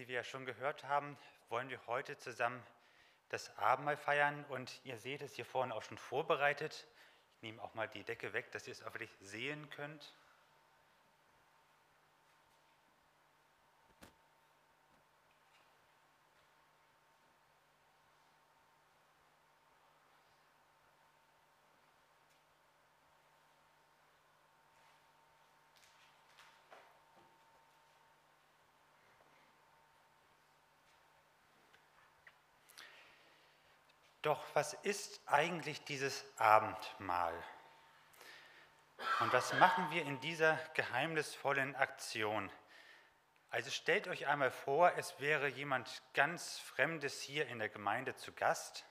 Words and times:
Wie 0.00 0.08
wir 0.08 0.14
ja 0.14 0.24
schon 0.24 0.46
gehört 0.46 0.84
haben, 0.84 1.18
wollen 1.50 1.68
wir 1.68 1.86
heute 1.86 2.16
zusammen 2.16 2.62
das 3.28 3.54
Abendmahl 3.58 3.98
feiern 3.98 4.46
und 4.48 4.80
ihr 4.82 4.96
seht 4.96 5.20
es 5.20 5.34
hier 5.34 5.44
vorne 5.44 5.74
auch 5.74 5.82
schon 5.82 5.98
vorbereitet. 5.98 6.86
Ich 7.36 7.42
nehme 7.42 7.60
auch 7.60 7.74
mal 7.74 7.86
die 7.86 8.02
Decke 8.02 8.32
weg, 8.32 8.50
dass 8.52 8.66
ihr 8.66 8.72
es 8.72 8.82
auch 8.82 8.94
wirklich 8.94 9.14
sehen 9.20 9.68
könnt. 9.68 10.14
Doch 34.30 34.44
was 34.54 34.74
ist 34.74 35.20
eigentlich 35.26 35.82
dieses 35.82 36.24
Abendmahl? 36.38 37.34
Und 39.18 39.32
was 39.32 39.52
machen 39.54 39.90
wir 39.90 40.04
in 40.04 40.20
dieser 40.20 40.56
geheimnisvollen 40.74 41.74
Aktion? 41.74 42.48
Also 43.50 43.72
stellt 43.72 44.06
euch 44.06 44.28
einmal 44.28 44.52
vor, 44.52 44.92
es 44.96 45.18
wäre 45.18 45.48
jemand 45.48 46.00
ganz 46.14 46.60
Fremdes 46.60 47.20
hier 47.20 47.48
in 47.48 47.58
der 47.58 47.70
Gemeinde 47.70 48.14
zu 48.14 48.30
Gast 48.30 48.84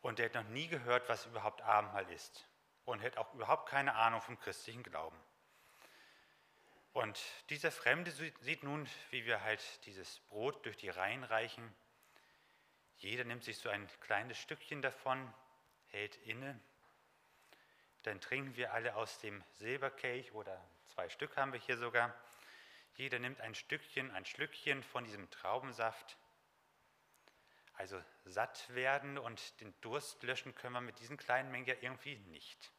und 0.00 0.18
der 0.18 0.30
hat 0.30 0.34
noch 0.34 0.48
nie 0.48 0.68
gehört, 0.68 1.06
was 1.10 1.26
überhaupt 1.26 1.60
Abendmahl 1.60 2.10
ist 2.10 2.48
und 2.86 3.00
hätte 3.00 3.20
auch 3.20 3.34
überhaupt 3.34 3.68
keine 3.68 3.94
Ahnung 3.94 4.22
vom 4.22 4.40
christlichen 4.40 4.82
Glauben. 4.82 5.20
Und 6.94 7.20
dieser 7.50 7.70
Fremde 7.70 8.10
sieht 8.10 8.62
nun, 8.62 8.88
wie 9.10 9.26
wir 9.26 9.42
halt 9.42 9.84
dieses 9.84 10.18
Brot 10.30 10.64
durch 10.64 10.78
die 10.78 10.88
Reihen 10.88 11.24
reichen 11.24 11.76
jeder 12.98 13.24
nimmt 13.24 13.44
sich 13.44 13.58
so 13.58 13.68
ein 13.68 13.88
kleines 14.00 14.38
Stückchen 14.38 14.82
davon, 14.82 15.32
hält 15.88 16.16
inne. 16.26 16.58
Dann 18.02 18.20
trinken 18.20 18.56
wir 18.56 18.72
alle 18.72 18.96
aus 18.96 19.18
dem 19.18 19.42
Silberkelch 19.54 20.32
oder 20.32 20.62
zwei 20.88 21.08
Stück 21.08 21.36
haben 21.36 21.52
wir 21.52 21.60
hier 21.60 21.76
sogar. 21.76 22.14
Jeder 22.94 23.18
nimmt 23.18 23.40
ein 23.40 23.54
Stückchen, 23.54 24.10
ein 24.12 24.24
Schlückchen 24.24 24.82
von 24.82 25.04
diesem 25.04 25.28
Traubensaft. 25.30 26.16
Also 27.74 28.02
satt 28.24 28.74
werden 28.74 29.18
und 29.18 29.60
den 29.60 29.74
Durst 29.82 30.22
löschen 30.22 30.54
können 30.54 30.72
wir 30.72 30.80
mit 30.80 30.98
diesen 30.98 31.18
kleinen 31.18 31.50
Mengen 31.50 31.66
ja 31.66 31.74
irgendwie 31.80 32.16
nicht. 32.16 32.72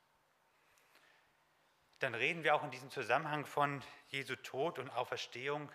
Dann 1.99 2.15
reden 2.15 2.43
wir 2.43 2.55
auch 2.55 2.63
in 2.63 2.71
diesem 2.71 2.89
Zusammenhang 2.89 3.45
von 3.45 3.83
Jesu 4.09 4.35
Tod 4.35 4.79
und 4.79 4.89
Auferstehung. 4.89 5.71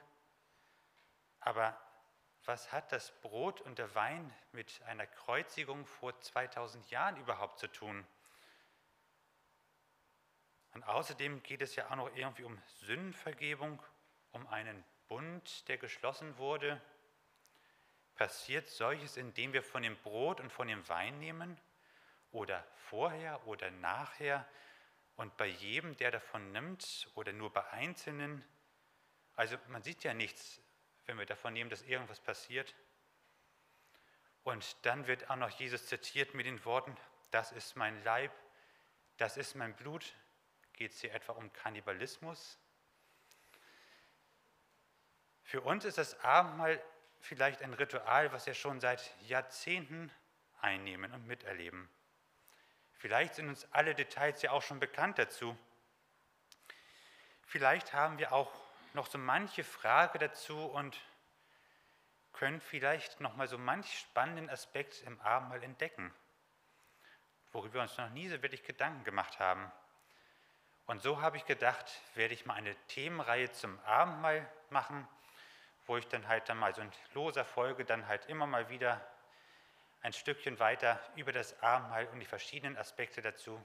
Aber 1.38 1.80
was 2.44 2.72
hat 2.72 2.90
das 2.92 3.12
Brot 3.20 3.60
und 3.60 3.78
der 3.78 3.94
Wein 3.94 4.32
mit 4.52 4.82
einer 4.86 5.06
Kreuzigung 5.06 5.86
vor 5.86 6.18
2000 6.20 6.90
Jahren 6.90 7.16
überhaupt 7.16 7.58
zu 7.58 7.68
tun? 7.68 8.04
Und 10.74 10.82
außerdem 10.84 11.42
geht 11.42 11.62
es 11.62 11.76
ja 11.76 11.90
auch 11.90 11.96
noch 11.96 12.16
irgendwie 12.16 12.44
um 12.44 12.60
Sündenvergebung, 12.80 13.82
um 14.32 14.46
einen 14.48 14.82
Bund, 15.06 15.68
der 15.68 15.76
geschlossen 15.76 16.36
wurde. 16.38 16.81
Passiert 18.14 18.66
solches, 18.66 19.16
indem 19.16 19.52
wir 19.52 19.62
von 19.62 19.82
dem 19.82 19.97
Brot 19.98 20.41
und 20.41 20.50
von 20.50 20.69
dem 20.69 20.88
Wein 20.88 21.19
nehmen? 21.19 21.60
Oder 22.31 22.66
vorher 22.75 23.47
oder 23.47 23.70
nachher? 23.70 24.48
Und 25.16 25.36
bei 25.36 25.47
jedem, 25.47 25.97
der 25.98 26.10
davon 26.10 26.50
nimmt 26.52 27.08
oder 27.14 27.32
nur 27.32 27.52
bei 27.52 27.64
Einzelnen? 27.70 28.42
Also 29.36 29.56
man 29.69 29.82
sieht 29.82 30.02
ja 30.04 30.14
nichts 30.14 30.60
wenn 31.12 31.19
wir 31.19 31.27
davon 31.27 31.53
nehmen, 31.53 31.69
dass 31.69 31.83
irgendwas 31.83 32.21
passiert. 32.21 32.75
Und 34.45 34.75
dann 34.87 35.06
wird 35.06 35.28
auch 35.28 35.37
noch 35.37 35.50
Jesus 35.50 35.84
zitiert 35.87 36.33
mit 36.33 36.47
den 36.47 36.65
Worten, 36.65 36.97
das 37.31 37.53
ist 37.53 37.77
mein 37.77 38.03
Leib, 38.03 38.33
das 39.19 39.37
ist 39.37 39.55
mein 39.55 39.77
Blut. 39.77 40.15
Geht 40.73 40.93
es 40.93 41.03
hier 41.03 41.12
etwa 41.12 41.33
um 41.33 41.53
Kannibalismus? 41.53 42.59
Für 45.43 45.61
uns 45.61 45.84
ist 45.84 45.99
das 45.99 46.19
Abendmahl 46.21 46.83
vielleicht 47.21 47.61
ein 47.61 47.75
Ritual, 47.75 48.33
was 48.33 48.47
wir 48.47 48.55
schon 48.55 48.81
seit 48.81 49.12
Jahrzehnten 49.29 50.11
einnehmen 50.62 51.12
und 51.12 51.27
miterleben. 51.27 51.91
Vielleicht 52.94 53.34
sind 53.34 53.50
uns 53.50 53.71
alle 53.71 53.94
Details 53.94 54.41
ja 54.41 54.53
auch 54.53 54.62
schon 54.62 54.81
bekannt 54.81 55.19
dazu. 55.19 55.59
Vielleicht 57.44 57.93
haben 57.93 58.17
wir 58.17 58.33
auch 58.33 58.50
noch 58.94 59.06
so 59.06 59.19
manche 59.19 59.64
Frage 59.64 60.19
dazu 60.19 60.64
und 60.66 60.98
können 62.32 62.60
vielleicht 62.60 63.20
noch 63.20 63.36
mal 63.36 63.47
so 63.47 63.58
manch 63.58 63.98
spannenden 63.98 64.50
Aspekt 64.50 65.03
im 65.03 65.20
Abendmahl 65.20 65.62
entdecken, 65.62 66.12
worüber 67.52 67.75
wir 67.75 67.82
uns 67.82 67.97
noch 67.98 68.10
nie 68.10 68.28
so 68.28 68.42
wirklich 68.42 68.64
Gedanken 68.64 69.04
gemacht 69.04 69.38
haben. 69.38 69.70
Und 70.86 71.02
so 71.02 71.20
habe 71.20 71.36
ich 71.36 71.44
gedacht, 71.44 72.00
werde 72.14 72.34
ich 72.34 72.47
mal 72.47 72.54
eine 72.54 72.75
Themenreihe 72.88 73.50
zum 73.52 73.78
Abendmahl 73.84 74.50
machen, 74.70 75.06
wo 75.86 75.97
ich 75.97 76.08
dann 76.08 76.26
halt 76.26 76.48
dann 76.48 76.58
mal 76.58 76.75
so 76.75 76.82
in 76.82 76.91
loser 77.14 77.44
Folge 77.44 77.84
dann 77.84 78.08
halt 78.08 78.26
immer 78.26 78.47
mal 78.47 78.69
wieder 78.69 79.00
ein 80.00 80.12
Stückchen 80.12 80.58
weiter 80.58 81.00
über 81.14 81.32
das 81.32 81.60
Abendmahl 81.62 82.08
und 82.08 82.20
die 82.20 82.26
verschiedenen 82.26 82.76
Aspekte 82.76 83.22
dazu 83.22 83.64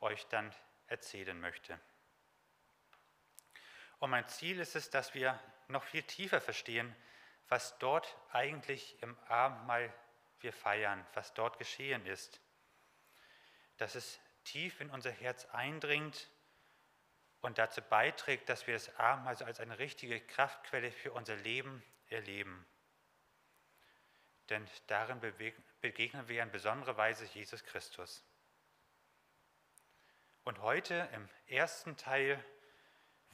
euch 0.00 0.26
dann 0.28 0.54
erzählen 0.86 1.38
möchte. 1.40 1.78
Und 4.04 4.10
mein 4.10 4.28
Ziel 4.28 4.60
ist 4.60 4.76
es, 4.76 4.90
dass 4.90 5.14
wir 5.14 5.40
noch 5.68 5.82
viel 5.82 6.02
tiefer 6.02 6.38
verstehen, 6.38 6.94
was 7.48 7.78
dort 7.78 8.18
eigentlich 8.32 9.02
im 9.02 9.16
Abendmahl 9.28 9.90
wir 10.40 10.52
feiern, 10.52 11.06
was 11.14 11.32
dort 11.32 11.58
geschehen 11.58 12.04
ist. 12.04 12.38
Dass 13.78 13.94
es 13.94 14.20
tief 14.44 14.78
in 14.82 14.90
unser 14.90 15.10
Herz 15.10 15.46
eindringt 15.46 16.28
und 17.40 17.56
dazu 17.56 17.80
beiträgt, 17.80 18.50
dass 18.50 18.66
wir 18.66 18.74
das 18.74 18.94
Abendmahl 18.96 19.42
als 19.42 19.58
eine 19.58 19.78
richtige 19.78 20.20
Kraftquelle 20.20 20.92
für 20.92 21.12
unser 21.12 21.36
Leben 21.36 21.82
erleben. 22.10 22.66
Denn 24.50 24.68
darin 24.86 25.18
begegnen 25.80 26.28
wir 26.28 26.42
in 26.42 26.50
besonderer 26.50 26.98
Weise 26.98 27.24
Jesus 27.24 27.64
Christus. 27.64 28.22
Und 30.44 30.60
heute 30.60 31.08
im 31.14 31.26
ersten 31.46 31.96
Teil 31.96 32.44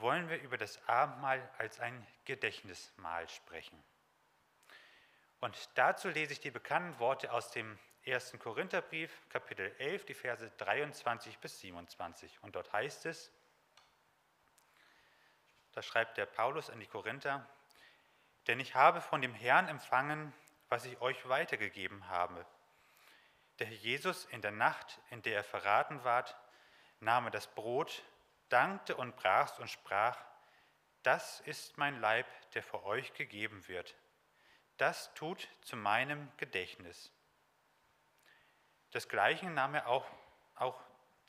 wollen 0.00 0.28
wir 0.28 0.40
über 0.40 0.58
das 0.58 0.86
Abendmahl 0.88 1.48
als 1.58 1.80
ein 1.80 2.06
Gedächtnismahl 2.24 3.28
sprechen. 3.28 3.82
Und 5.40 5.56
dazu 5.74 6.08
lese 6.08 6.32
ich 6.32 6.40
die 6.40 6.50
bekannten 6.50 6.98
Worte 6.98 7.32
aus 7.32 7.50
dem 7.50 7.78
1. 8.06 8.38
Korintherbrief, 8.38 9.10
Kapitel 9.28 9.74
11, 9.78 10.06
die 10.06 10.14
Verse 10.14 10.50
23 10.58 11.38
bis 11.38 11.60
27. 11.60 12.42
Und 12.42 12.56
dort 12.56 12.72
heißt 12.72 13.06
es, 13.06 13.30
da 15.72 15.82
schreibt 15.82 16.16
der 16.16 16.26
Paulus 16.26 16.70
an 16.70 16.80
die 16.80 16.86
Korinther, 16.86 17.46
denn 18.46 18.58
ich 18.58 18.74
habe 18.74 19.00
von 19.00 19.22
dem 19.22 19.34
Herrn 19.34 19.68
empfangen, 19.68 20.32
was 20.68 20.84
ich 20.84 21.00
euch 21.00 21.28
weitergegeben 21.28 22.08
habe. 22.08 22.44
Der 23.58 23.66
Herr 23.66 23.76
Jesus 23.76 24.24
in 24.26 24.40
der 24.40 24.50
Nacht, 24.50 25.00
in 25.10 25.22
der 25.22 25.36
er 25.36 25.44
verraten 25.44 26.02
ward, 26.04 26.34
nahm 27.00 27.26
er 27.26 27.30
das 27.30 27.46
Brot, 27.46 28.02
dankte 28.50 28.96
und 28.96 29.16
brach's 29.16 29.58
und 29.58 29.70
sprach, 29.70 30.18
das 31.02 31.40
ist 31.40 31.78
mein 31.78 32.00
Leib, 32.00 32.26
der 32.52 32.62
für 32.62 32.84
euch 32.84 33.14
gegeben 33.14 33.66
wird. 33.68 33.94
Das 34.76 35.12
tut 35.14 35.48
zu 35.62 35.76
meinem 35.76 36.30
Gedächtnis. 36.36 37.12
Desgleichen 38.92 39.54
nahm 39.54 39.74
er 39.74 39.86
auch, 39.86 40.06
auch, 40.56 40.78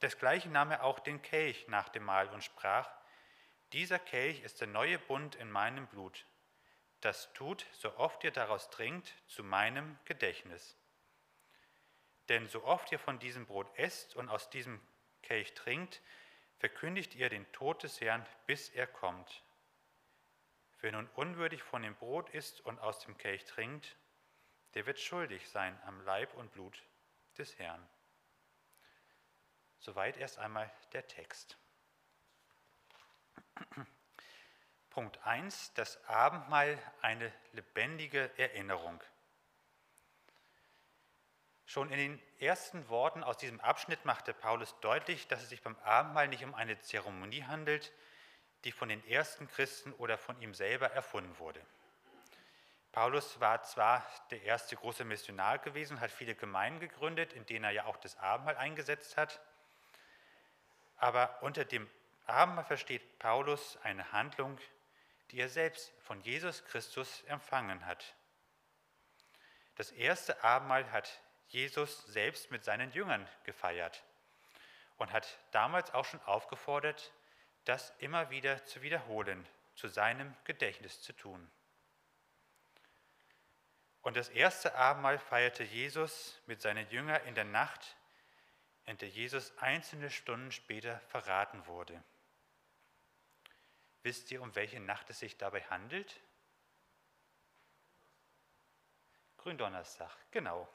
desgleichen 0.01 0.51
nahm 0.51 0.71
er 0.71 0.83
auch 0.83 0.99
den 0.99 1.21
Kelch 1.21 1.67
nach 1.67 1.89
dem 1.89 2.03
Mahl 2.03 2.27
und 2.29 2.43
sprach, 2.43 2.89
dieser 3.71 3.99
Kelch 3.99 4.41
ist 4.41 4.59
der 4.59 4.67
neue 4.67 4.99
Bund 4.99 5.35
in 5.35 5.49
meinem 5.49 5.87
Blut. 5.87 6.25
Das 6.99 7.31
tut, 7.33 7.65
so 7.73 7.95
oft 7.97 8.23
ihr 8.23 8.31
daraus 8.31 8.69
trinkt, 8.69 9.13
zu 9.27 9.43
meinem 9.43 9.97
Gedächtnis. 10.05 10.77
Denn 12.29 12.47
so 12.47 12.63
oft 12.63 12.91
ihr 12.91 12.99
von 12.99 13.19
diesem 13.19 13.45
Brot 13.45 13.67
esst 13.77 14.15
und 14.15 14.29
aus 14.29 14.49
diesem 14.49 14.79
Kelch 15.21 15.53
trinkt, 15.53 16.01
verkündigt 16.61 17.15
ihr 17.15 17.27
den 17.27 17.51
Tod 17.53 17.81
des 17.81 17.99
Herrn, 18.01 18.23
bis 18.45 18.69
er 18.69 18.85
kommt. 18.85 19.41
Wer 20.79 20.91
nun 20.91 21.07
unwürdig 21.15 21.63
von 21.63 21.81
dem 21.81 21.95
Brot 21.95 22.29
isst 22.29 22.61
und 22.61 22.77
aus 22.77 22.99
dem 22.99 23.17
Kelch 23.17 23.45
trinkt, 23.45 23.97
der 24.75 24.85
wird 24.85 24.99
schuldig 24.99 25.49
sein 25.49 25.75
am 25.87 25.99
Leib 26.05 26.35
und 26.35 26.51
Blut 26.51 26.83
des 27.35 27.57
Herrn. 27.57 27.83
Soweit 29.79 30.17
erst 30.17 30.37
einmal 30.37 30.71
der 30.93 31.07
Text. 31.07 31.57
Punkt 34.91 35.17
1, 35.25 35.73
das 35.73 36.07
Abendmahl 36.07 36.77
eine 37.01 37.33
lebendige 37.53 38.37
Erinnerung. 38.37 39.03
Schon 41.71 41.89
in 41.89 41.97
den 41.97 42.21
ersten 42.41 42.89
Worten 42.89 43.23
aus 43.23 43.37
diesem 43.37 43.61
Abschnitt 43.61 44.03
machte 44.03 44.33
Paulus 44.33 44.75
deutlich, 44.81 45.29
dass 45.29 45.41
es 45.41 45.47
sich 45.47 45.61
beim 45.61 45.77
Abendmahl 45.85 46.27
nicht 46.27 46.43
um 46.43 46.53
eine 46.53 46.77
Zeremonie 46.81 47.45
handelt, 47.45 47.93
die 48.65 48.73
von 48.73 48.89
den 48.89 49.07
ersten 49.07 49.47
Christen 49.47 49.93
oder 49.93 50.17
von 50.17 50.37
ihm 50.41 50.53
selber 50.53 50.91
erfunden 50.91 51.39
wurde. 51.39 51.61
Paulus 52.91 53.39
war 53.39 53.63
zwar 53.63 54.05
der 54.31 54.43
erste 54.43 54.75
große 54.75 55.05
Missionar 55.05 55.59
gewesen, 55.59 56.01
hat 56.01 56.11
viele 56.11 56.35
Gemeinden 56.35 56.81
gegründet, 56.81 57.31
in 57.31 57.45
denen 57.45 57.63
er 57.63 57.71
ja 57.71 57.85
auch 57.85 57.95
das 57.95 58.17
Abendmahl 58.17 58.57
eingesetzt 58.57 59.15
hat, 59.15 59.39
aber 60.97 61.41
unter 61.41 61.63
dem 61.63 61.89
Abendmahl 62.25 62.65
versteht 62.65 63.17
Paulus 63.17 63.77
eine 63.83 64.11
Handlung, 64.11 64.57
die 65.31 65.39
er 65.39 65.47
selbst 65.47 65.93
von 66.01 66.19
Jesus 66.19 66.65
Christus 66.65 67.23
empfangen 67.27 67.85
hat. 67.85 68.13
Das 69.75 69.91
erste 69.91 70.43
Abendmahl 70.43 70.91
hat 70.91 71.21
Jesus 71.51 72.05
selbst 72.05 72.49
mit 72.49 72.63
seinen 72.63 72.91
Jüngern 72.91 73.27
gefeiert 73.43 74.03
und 74.97 75.11
hat 75.11 75.37
damals 75.51 75.93
auch 75.93 76.05
schon 76.05 76.21
aufgefordert, 76.21 77.11
das 77.65 77.93
immer 77.99 78.29
wieder 78.29 78.63
zu 78.65 78.81
wiederholen, 78.81 79.45
zu 79.75 79.89
seinem 79.89 80.33
Gedächtnis 80.45 81.01
zu 81.01 81.11
tun. 81.13 81.51
Und 84.01 84.15
das 84.15 84.29
erste 84.29 84.75
Abendmahl 84.75 85.19
feierte 85.19 85.63
Jesus 85.63 86.39
mit 86.45 86.61
seinen 86.61 86.89
Jüngern 86.89 87.23
in 87.25 87.35
der 87.35 87.43
Nacht, 87.43 87.95
in 88.85 88.97
der 88.97 89.09
Jesus 89.09 89.55
einzelne 89.57 90.09
Stunden 90.09 90.51
später 90.51 90.99
verraten 91.09 91.65
wurde. 91.67 92.01
Wisst 94.03 94.31
ihr, 94.31 94.41
um 94.41 94.55
welche 94.55 94.79
Nacht 94.79 95.09
es 95.09 95.19
sich 95.19 95.37
dabei 95.37 95.61
handelt? 95.63 96.19
Gründonnerstag, 99.37 100.11
genau. 100.31 100.67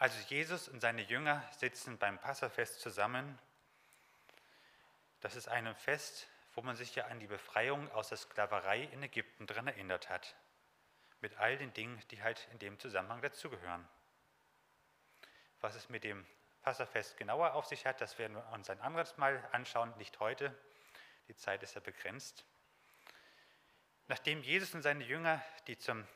Also 0.00 0.18
Jesus 0.28 0.66
und 0.66 0.80
seine 0.80 1.02
Jünger 1.02 1.46
sitzen 1.58 1.98
beim 1.98 2.18
Passafest 2.18 2.80
zusammen. 2.80 3.38
Das 5.20 5.36
ist 5.36 5.46
ein 5.46 5.74
Fest, 5.74 6.26
wo 6.54 6.62
man 6.62 6.74
sich 6.74 6.94
ja 6.94 7.04
an 7.08 7.20
die 7.20 7.26
Befreiung 7.26 7.92
aus 7.92 8.08
der 8.08 8.16
Sklaverei 8.16 8.84
in 8.92 9.02
Ägypten 9.02 9.46
daran 9.46 9.66
erinnert 9.66 10.08
hat. 10.08 10.34
Mit 11.20 11.36
all 11.36 11.58
den 11.58 11.74
Dingen, 11.74 12.02
die 12.10 12.22
halt 12.22 12.48
in 12.50 12.58
dem 12.60 12.78
Zusammenhang 12.78 13.20
dazugehören. 13.20 13.86
Was 15.60 15.74
es 15.74 15.90
mit 15.90 16.02
dem 16.02 16.26
Passafest 16.62 17.18
genauer 17.18 17.52
auf 17.52 17.66
sich 17.66 17.84
hat, 17.84 18.00
das 18.00 18.18
werden 18.18 18.36
wir 18.36 18.52
uns 18.54 18.70
ein 18.70 18.80
anderes 18.80 19.18
Mal 19.18 19.46
anschauen, 19.52 19.94
nicht 19.98 20.18
heute. 20.18 20.58
Die 21.28 21.36
Zeit 21.36 21.62
ist 21.62 21.74
ja 21.74 21.82
begrenzt. 21.82 22.46
Nachdem 24.08 24.42
Jesus 24.42 24.72
und 24.74 24.80
seine 24.80 25.04
Jünger 25.04 25.44
die 25.66 25.76
zum 25.76 26.08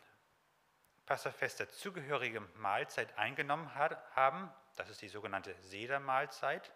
Passafest 1.07 1.61
dazugehörige 1.61 2.41
Mahlzeit 2.57 3.17
eingenommen 3.19 3.75
haben, 3.75 4.51
das 4.77 4.89
ist 4.89 5.03
die 5.03 5.09
sogenannte 5.09 5.55
Sedermahlzeit, 5.61 6.73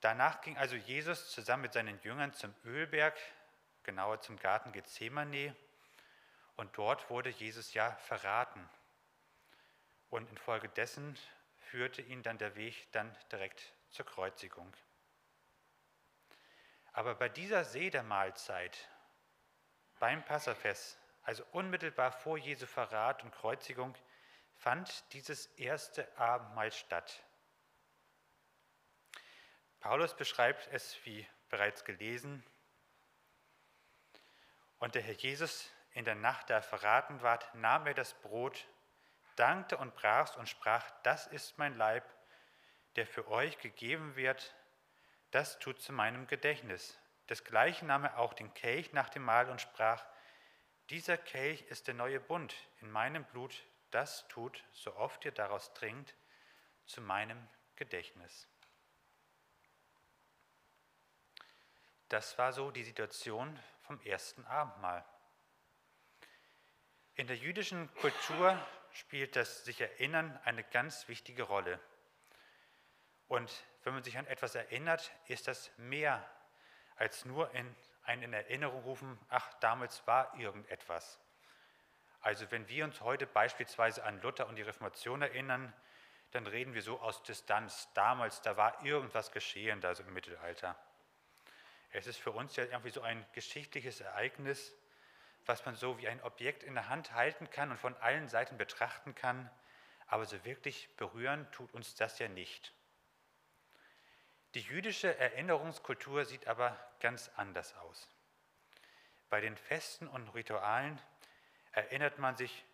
danach 0.00 0.40
ging 0.40 0.56
also 0.58 0.74
Jesus 0.74 1.30
zusammen 1.30 1.62
mit 1.62 1.72
seinen 1.72 2.00
Jüngern 2.02 2.32
zum 2.32 2.54
Ölberg, 2.64 3.16
genauer 3.84 4.20
zum 4.20 4.36
Garten 4.38 4.72
Gethsemane, 4.72 5.54
und 6.56 6.76
dort 6.76 7.08
wurde 7.08 7.30
Jesus 7.30 7.72
ja 7.74 7.92
verraten. 7.96 8.68
Und 10.10 10.28
infolgedessen 10.30 11.18
führte 11.58 12.02
ihn 12.02 12.22
dann 12.22 12.38
der 12.38 12.54
Weg 12.54 12.92
dann 12.92 13.16
direkt 13.30 13.72
zur 13.90 14.04
Kreuzigung. 14.04 14.72
Aber 16.92 17.14
bei 17.14 17.28
dieser 17.28 17.64
Sedermahlzeit, 17.64 18.76
beim 19.98 20.22
Passafest, 20.24 20.98
also 21.22 21.44
unmittelbar 21.52 22.12
vor 22.12 22.38
Jesu 22.38 22.66
Verrat 22.66 23.22
und 23.22 23.32
Kreuzigung, 23.32 23.94
fand 24.54 25.12
dieses 25.12 25.46
erste 25.56 26.06
Abendmahl 26.18 26.72
statt. 26.72 27.22
Paulus 29.80 30.14
beschreibt 30.14 30.68
es, 30.72 30.96
wie 31.04 31.26
bereits 31.48 31.84
gelesen, 31.84 32.44
und 34.78 34.96
der 34.96 35.02
Herr 35.02 35.14
Jesus 35.14 35.70
in 35.92 36.04
der 36.04 36.16
Nacht, 36.16 36.50
da 36.50 36.54
er 36.54 36.62
verraten 36.62 37.22
ward, 37.22 37.54
nahm 37.54 37.86
er 37.86 37.94
das 37.94 38.14
Brot, 38.14 38.66
dankte 39.36 39.76
und 39.76 39.94
brach's 39.94 40.36
und 40.36 40.48
sprach, 40.48 40.90
das 41.04 41.28
ist 41.28 41.56
mein 41.56 41.76
Leib, 41.76 42.04
der 42.96 43.06
für 43.06 43.28
euch 43.28 43.58
gegeben 43.58 44.16
wird, 44.16 44.54
das 45.30 45.60
tut 45.60 45.80
zu 45.80 45.92
meinem 45.92 46.26
Gedächtnis. 46.26 46.98
Desgleichen 47.28 47.86
nahm 47.88 48.04
er 48.04 48.18
auch 48.18 48.34
den 48.34 48.52
Kelch 48.54 48.92
nach 48.92 49.08
dem 49.08 49.22
Mahl 49.22 49.48
und 49.50 49.60
sprach, 49.60 50.04
dieser 50.92 51.16
Kelch 51.16 51.62
ist 51.70 51.86
der 51.86 51.94
neue 51.94 52.20
Bund 52.20 52.54
in 52.82 52.90
meinem 52.90 53.24
Blut, 53.24 53.64
das 53.90 54.28
tut, 54.28 54.62
so 54.72 54.94
oft 54.96 55.24
ihr 55.24 55.32
daraus 55.32 55.72
trinkt, 55.72 56.14
zu 56.84 57.00
meinem 57.00 57.48
Gedächtnis. 57.76 58.46
Das 62.10 62.36
war 62.36 62.52
so 62.52 62.70
die 62.70 62.84
Situation 62.84 63.58
vom 63.80 64.02
ersten 64.02 64.44
Abendmahl. 64.44 65.02
In 67.14 67.26
der 67.26 67.36
jüdischen 67.36 67.92
Kultur 67.94 68.58
spielt 68.92 69.34
das 69.34 69.64
sich 69.64 69.80
Erinnern 69.80 70.38
eine 70.44 70.62
ganz 70.62 71.08
wichtige 71.08 71.44
Rolle. 71.44 71.80
Und 73.28 73.64
wenn 73.84 73.94
man 73.94 74.04
sich 74.04 74.18
an 74.18 74.26
etwas 74.26 74.54
erinnert, 74.54 75.10
ist 75.26 75.48
das 75.48 75.70
mehr 75.78 76.22
als 76.96 77.24
nur 77.24 77.50
in 77.54 77.74
ein 78.04 78.22
in 78.22 78.32
Erinnerung 78.32 78.82
rufen, 78.82 79.18
ach, 79.28 79.52
damals 79.60 80.06
war 80.06 80.34
irgendetwas. 80.38 81.18
Also 82.20 82.50
wenn 82.50 82.68
wir 82.68 82.84
uns 82.84 83.00
heute 83.00 83.26
beispielsweise 83.26 84.04
an 84.04 84.20
Luther 84.22 84.46
und 84.46 84.56
die 84.56 84.62
Reformation 84.62 85.22
erinnern, 85.22 85.72
dann 86.30 86.46
reden 86.46 86.74
wir 86.74 86.82
so 86.82 87.00
aus 87.00 87.22
Distanz. 87.22 87.88
Damals, 87.94 88.40
da 88.42 88.56
war 88.56 88.84
irgendwas 88.84 89.32
geschehen, 89.32 89.80
da 89.80 89.94
so 89.94 90.02
im 90.02 90.14
Mittelalter. 90.14 90.76
Es 91.90 92.06
ist 92.06 92.18
für 92.18 92.30
uns 92.30 92.56
ja 92.56 92.64
irgendwie 92.64 92.90
so 92.90 93.02
ein 93.02 93.24
geschichtliches 93.32 94.00
Ereignis, 94.00 94.72
was 95.44 95.66
man 95.66 95.74
so 95.74 95.98
wie 95.98 96.08
ein 96.08 96.22
Objekt 96.22 96.62
in 96.62 96.74
der 96.74 96.88
Hand 96.88 97.12
halten 97.12 97.50
kann 97.50 97.70
und 97.70 97.76
von 97.76 97.96
allen 97.96 98.28
Seiten 98.28 98.56
betrachten 98.56 99.14
kann, 99.14 99.50
aber 100.06 100.24
so 100.24 100.42
wirklich 100.44 100.94
berühren 100.96 101.50
tut 101.52 101.72
uns 101.74 101.94
das 101.94 102.18
ja 102.18 102.28
nicht. 102.28 102.72
Die 104.54 104.60
jüdische 104.60 105.16
Erinnerungskultur 105.18 106.24
sieht 106.24 106.46
aber 106.46 106.78
ganz 107.00 107.30
anders 107.36 107.74
aus. 107.78 108.08
Bei 109.30 109.40
den 109.40 109.56
Festen 109.56 110.06
und 110.08 110.28
Ritualen 110.34 111.00
erinnert 111.72 112.18
man 112.18 112.36
sich 112.36 112.64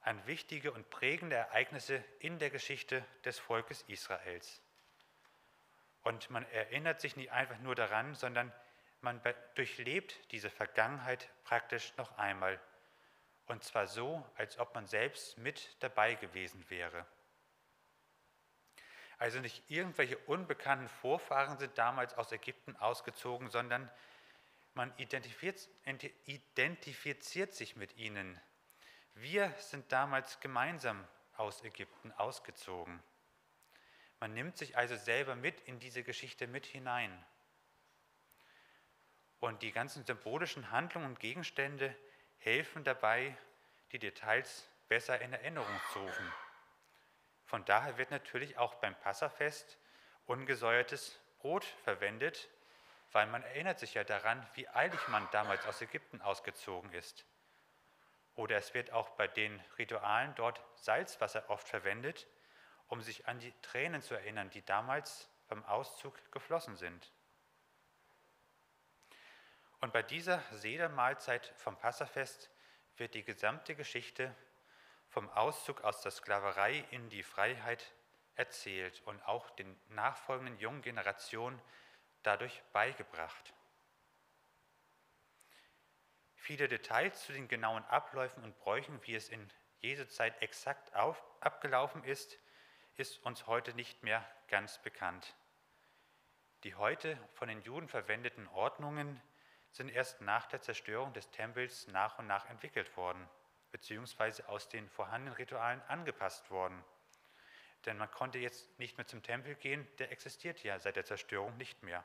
an 0.00 0.26
wichtige 0.26 0.72
und 0.72 0.88
prägende 0.88 1.36
Ereignisse 1.36 2.02
in 2.20 2.38
der 2.38 2.48
Geschichte 2.48 3.04
des 3.24 3.38
Volkes 3.38 3.82
Israels. 3.82 4.62
Und 6.04 6.30
man 6.30 6.48
erinnert 6.52 7.00
sich 7.00 7.16
nicht 7.16 7.32
einfach 7.32 7.58
nur 7.58 7.74
daran, 7.74 8.14
sondern 8.14 8.52
man 9.00 9.20
durchlebt 9.56 10.32
diese 10.32 10.48
Vergangenheit 10.48 11.28
praktisch 11.44 11.92
noch 11.96 12.16
einmal. 12.16 12.58
Und 13.46 13.62
zwar 13.62 13.86
so, 13.86 14.24
als 14.36 14.58
ob 14.58 14.74
man 14.74 14.86
selbst 14.86 15.36
mit 15.38 15.76
dabei 15.80 16.14
gewesen 16.14 16.64
wäre. 16.70 17.04
Also 19.18 19.40
nicht 19.40 19.70
irgendwelche 19.70 20.18
unbekannten 20.18 20.88
Vorfahren 20.88 21.58
sind 21.58 21.76
damals 21.78 22.14
aus 22.14 22.32
Ägypten 22.32 22.76
ausgezogen, 22.76 23.48
sondern 23.48 23.90
man 24.74 24.92
identifiziert, 24.98 25.68
identifiziert 26.26 27.54
sich 27.54 27.76
mit 27.76 27.96
ihnen. 27.96 28.38
Wir 29.14 29.50
sind 29.58 29.90
damals 29.90 30.38
gemeinsam 30.40 31.06
aus 31.36 31.64
Ägypten 31.64 32.12
ausgezogen. 32.12 33.02
Man 34.20 34.34
nimmt 34.34 34.58
sich 34.58 34.76
also 34.76 34.96
selber 34.96 35.34
mit 35.34 35.60
in 35.62 35.78
diese 35.78 36.02
Geschichte 36.02 36.46
mit 36.46 36.66
hinein. 36.66 37.24
Und 39.40 39.62
die 39.62 39.72
ganzen 39.72 40.04
symbolischen 40.04 40.70
Handlungen 40.70 41.06
und 41.06 41.20
Gegenstände 41.20 41.94
helfen 42.38 42.84
dabei, 42.84 43.36
die 43.92 43.98
Details 43.98 44.68
besser 44.88 45.20
in 45.20 45.32
Erinnerung 45.32 45.80
zu 45.92 46.00
rufen. 46.00 46.32
Von 47.46 47.64
daher 47.64 47.96
wird 47.96 48.10
natürlich 48.10 48.58
auch 48.58 48.74
beim 48.74 48.94
Passafest 48.96 49.78
ungesäuertes 50.26 51.18
Brot 51.38 51.64
verwendet, 51.84 52.48
weil 53.12 53.26
man 53.26 53.42
erinnert 53.44 53.78
sich 53.78 53.94
ja 53.94 54.04
daran, 54.04 54.44
wie 54.54 54.68
eilig 54.68 55.00
man 55.08 55.28
damals 55.30 55.64
aus 55.66 55.80
Ägypten 55.80 56.20
ausgezogen 56.20 56.92
ist. 56.92 57.24
Oder 58.34 58.56
es 58.56 58.74
wird 58.74 58.90
auch 58.92 59.10
bei 59.10 59.28
den 59.28 59.60
Ritualen 59.78 60.34
dort 60.34 60.60
Salzwasser 60.74 61.48
oft 61.48 61.68
verwendet, 61.68 62.26
um 62.88 63.00
sich 63.00 63.26
an 63.28 63.38
die 63.38 63.54
Tränen 63.62 64.02
zu 64.02 64.14
erinnern, 64.14 64.50
die 64.50 64.64
damals 64.64 65.30
beim 65.48 65.64
Auszug 65.64 66.14
geflossen 66.32 66.76
sind. 66.76 67.12
Und 69.80 69.92
bei 69.92 70.02
dieser 70.02 70.42
Sedermahlzeit 70.50 71.52
vom 71.56 71.78
Passafest 71.78 72.50
wird 72.96 73.14
die 73.14 73.24
gesamte 73.24 73.76
Geschichte 73.76 74.34
vom 75.16 75.30
Auszug 75.30 75.82
aus 75.82 76.02
der 76.02 76.10
Sklaverei 76.10 76.84
in 76.90 77.08
die 77.08 77.22
Freiheit 77.22 77.94
erzählt 78.34 79.00
und 79.06 79.22
auch 79.22 79.48
den 79.48 79.74
nachfolgenden 79.88 80.58
jungen 80.58 80.82
Generationen 80.82 81.58
dadurch 82.22 82.62
beigebracht. 82.74 83.54
Viele 86.34 86.68
Details 86.68 87.24
zu 87.24 87.32
den 87.32 87.48
genauen 87.48 87.82
Abläufen 87.86 88.44
und 88.44 88.58
Bräuchen, 88.58 89.00
wie 89.04 89.14
es 89.14 89.30
in 89.30 89.50
Jesu 89.78 90.04
Zeit 90.04 90.42
exakt 90.42 90.94
auf, 90.94 91.24
abgelaufen 91.40 92.04
ist, 92.04 92.36
ist 92.96 93.24
uns 93.24 93.46
heute 93.46 93.72
nicht 93.72 94.02
mehr 94.02 94.22
ganz 94.48 94.82
bekannt. 94.82 95.34
Die 96.62 96.74
heute 96.74 97.18
von 97.32 97.48
den 97.48 97.62
Juden 97.62 97.88
verwendeten 97.88 98.46
Ordnungen 98.48 99.22
sind 99.70 99.88
erst 99.88 100.20
nach 100.20 100.44
der 100.44 100.60
Zerstörung 100.60 101.14
des 101.14 101.30
Tempels 101.30 101.88
nach 101.88 102.18
und 102.18 102.26
nach 102.26 102.50
entwickelt 102.50 102.94
worden, 102.98 103.26
beziehungsweise 103.72 104.48
aus 104.48 104.68
den 104.68 104.88
vorhandenen 104.88 105.34
Ritualen 105.34 105.82
angepasst 105.88 106.50
worden. 106.50 106.82
Denn 107.84 107.98
man 107.98 108.10
konnte 108.10 108.38
jetzt 108.38 108.78
nicht 108.78 108.96
mehr 108.96 109.06
zum 109.06 109.22
Tempel 109.22 109.54
gehen, 109.54 109.86
der 109.98 110.10
existiert 110.10 110.62
ja 110.62 110.78
seit 110.78 110.96
der 110.96 111.04
Zerstörung 111.04 111.56
nicht 111.56 111.82
mehr. 111.82 112.04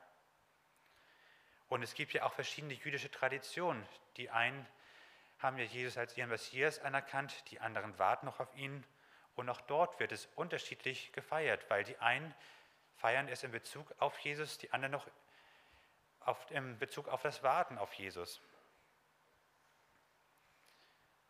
Und 1.68 1.82
es 1.82 1.94
gibt 1.94 2.12
ja 2.12 2.24
auch 2.24 2.32
verschiedene 2.32 2.74
jüdische 2.74 3.10
Traditionen. 3.10 3.86
Die 4.16 4.30
einen 4.30 4.66
haben 5.38 5.58
ja 5.58 5.64
Jesus 5.64 5.96
als 5.96 6.16
ihren 6.16 6.28
Messias 6.28 6.78
anerkannt, 6.78 7.50
die 7.50 7.60
anderen 7.60 7.98
warten 7.98 8.26
noch 8.26 8.40
auf 8.40 8.54
ihn. 8.54 8.84
Und 9.34 9.48
auch 9.48 9.60
dort 9.62 9.98
wird 9.98 10.12
es 10.12 10.26
unterschiedlich 10.36 11.12
gefeiert, 11.12 11.68
weil 11.68 11.82
die 11.84 11.96
einen 11.98 12.34
feiern 12.96 13.26
es 13.26 13.42
in 13.42 13.50
Bezug 13.50 13.92
auf 13.98 14.16
Jesus, 14.18 14.58
die 14.58 14.70
anderen 14.72 14.92
noch 14.92 15.08
auf, 16.20 16.50
in 16.50 16.78
Bezug 16.78 17.08
auf 17.08 17.22
das 17.22 17.42
Warten 17.42 17.78
auf 17.78 17.92
Jesus. 17.94 18.40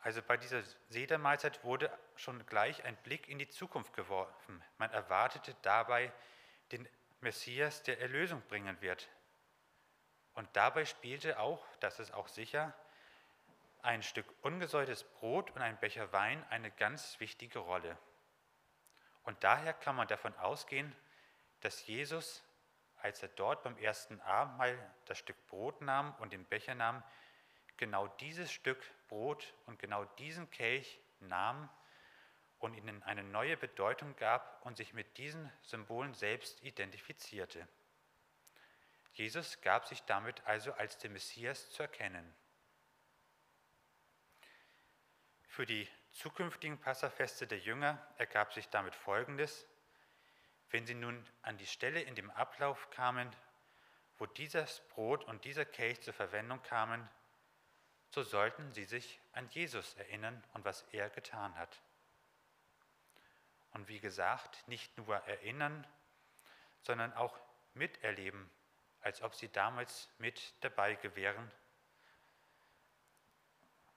Also 0.03 0.21
bei 0.21 0.37
dieser 0.37 0.63
Sedermahlzeit 0.89 1.63
wurde 1.63 1.91
schon 2.17 2.45
gleich 2.47 2.85
ein 2.85 2.97
Blick 2.97 3.29
in 3.29 3.39
die 3.39 3.49
Zukunft 3.49 3.95
geworfen. 3.95 4.63
Man 4.77 4.91
erwartete 4.91 5.55
dabei 5.63 6.13
den 6.73 6.89
Messias, 7.21 7.85
der 7.85 8.01
Erlösung 8.01 8.43
bringen 8.49 8.81
wird. 8.81 9.09
Und 10.35 10.49
dabei 10.55 10.87
spielte 10.87 11.39
auch, 11.39 11.65
das 11.79 12.01
ist 12.01 12.13
auch 12.13 12.27
sicher, 12.27 12.75
ein 13.83 14.03
Stück 14.03 14.27
ungesäuertes 14.43 15.05
Brot 15.05 15.53
und 15.53 15.63
ein 15.63 15.79
Becher 15.79 16.13
Wein 16.13 16.45
eine 16.51 16.73
ganz 16.73 17.21
wichtige 17.21 17.61
Rolle. 17.61 17.97
Und 19.23 19.45
daher 19.45 19.73
kann 19.73 19.95
man 19.95 20.09
davon 20.09 20.35
ausgehen, 20.37 20.97
dass 21.61 21.87
Jesus, 21.87 22.43
als 22.97 23.23
er 23.23 23.29
dort 23.29 23.63
beim 23.63 23.77
ersten 23.79 24.21
Abendmahl 24.23 24.77
das 25.05 25.19
Stück 25.19 25.47
Brot 25.47 25.81
nahm 25.81 26.13
und 26.17 26.33
den 26.33 26.45
Becher 26.45 26.75
nahm, 26.75 27.05
genau 27.83 28.07
dieses 28.07 28.53
Stück 28.53 28.81
Brot 29.09 29.53
und 29.67 29.81
genau 29.81 30.05
diesen 30.05 30.49
Kelch 30.53 31.01
nahm 31.19 31.69
und 32.61 32.75
ihnen 32.75 33.03
eine 33.03 33.25
neue 33.25 33.57
Bedeutung 33.57 34.15
gab 34.15 34.65
und 34.65 34.77
sich 34.77 34.95
mit 34.95 35.19
diesen 35.19 35.51
Symbolen 35.63 36.15
selbst 36.15 36.63
identifizierte. 36.63 37.67
Jesus 39.15 39.61
gab 39.63 39.89
sich 39.89 40.01
damit 40.05 40.47
also 40.47 40.73
als 40.75 40.97
der 40.99 41.11
Messias 41.11 41.71
zu 41.71 41.83
erkennen. 41.83 42.33
Für 45.49 45.67
die 45.67 45.89
zukünftigen 46.13 46.79
Passafeste 46.79 47.49
der 47.49 47.59
Jünger 47.59 47.99
ergab 48.17 48.53
sich 48.53 48.69
damit 48.69 48.95
Folgendes. 48.95 49.67
Wenn 50.71 50.87
sie 50.87 50.95
nun 50.95 51.29
an 51.43 51.59
die 51.59 51.67
Stelle 51.67 52.01
in 52.01 52.15
dem 52.15 52.31
Ablauf 52.31 52.91
kamen, 52.91 53.35
wo 54.19 54.27
dieses 54.27 54.79
Brot 54.91 55.25
und 55.25 55.45
dieser 55.45 55.65
Kelch 55.65 56.01
zur 56.01 56.15
Verwendung 56.15 56.63
kamen, 56.63 57.11
so 58.13 58.23
sollten 58.23 58.71
sie 58.73 58.85
sich 58.85 59.21
an 59.33 59.49
Jesus 59.49 59.95
erinnern 59.95 60.45
und 60.53 60.67
was 60.67 60.83
er 60.93 61.09
getan 61.09 61.57
hat. 61.57 61.81
Und 63.73 63.89
wie 63.89 64.01
gesagt, 64.01 64.69
nicht 64.69 64.97
nur 64.99 65.17
erinnern, 65.17 65.87
sondern 66.83 67.15
auch 67.15 67.39
miterleben, 67.73 68.51
als 69.01 69.23
ob 69.23 69.35
sie 69.35 69.49
damals 69.49 70.11
mit 70.19 70.55
dabei 70.61 70.95
gewähren, 70.97 71.51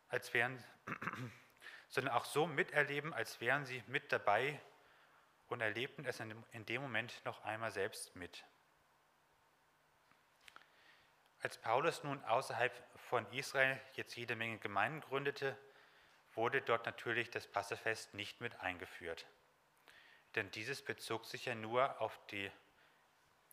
als 0.07 0.33
wären, 0.33 0.63
sondern 1.89 2.13
auch 2.13 2.23
so 2.23 2.47
miterleben, 2.47 3.13
als 3.13 3.41
wären 3.41 3.65
sie 3.65 3.83
mit 3.87 4.13
dabei 4.13 4.61
und 5.49 5.59
erlebten 5.59 6.05
es 6.05 6.21
in 6.21 6.65
dem 6.65 6.81
Moment 6.81 7.21
noch 7.25 7.43
einmal 7.43 7.71
selbst 7.71 8.15
mit. 8.15 8.45
Als 11.41 11.57
Paulus 11.57 12.01
nun 12.03 12.23
außerhalb 12.23 12.73
von 13.05 13.31
Israel 13.31 13.79
jetzt 13.93 14.15
jede 14.15 14.35
Menge 14.35 14.57
Gemeinden 14.57 15.01
gründete, 15.01 15.57
wurde 16.33 16.61
dort 16.61 16.85
natürlich 16.85 17.29
das 17.29 17.47
Passefest 17.47 18.13
nicht 18.13 18.41
mit 18.41 18.59
eingeführt. 18.59 19.25
Denn 20.35 20.51
dieses 20.51 20.83
bezog 20.83 21.25
sich 21.25 21.45
ja 21.45 21.55
nur 21.55 22.01
auf, 22.01 22.19
die, 22.27 22.51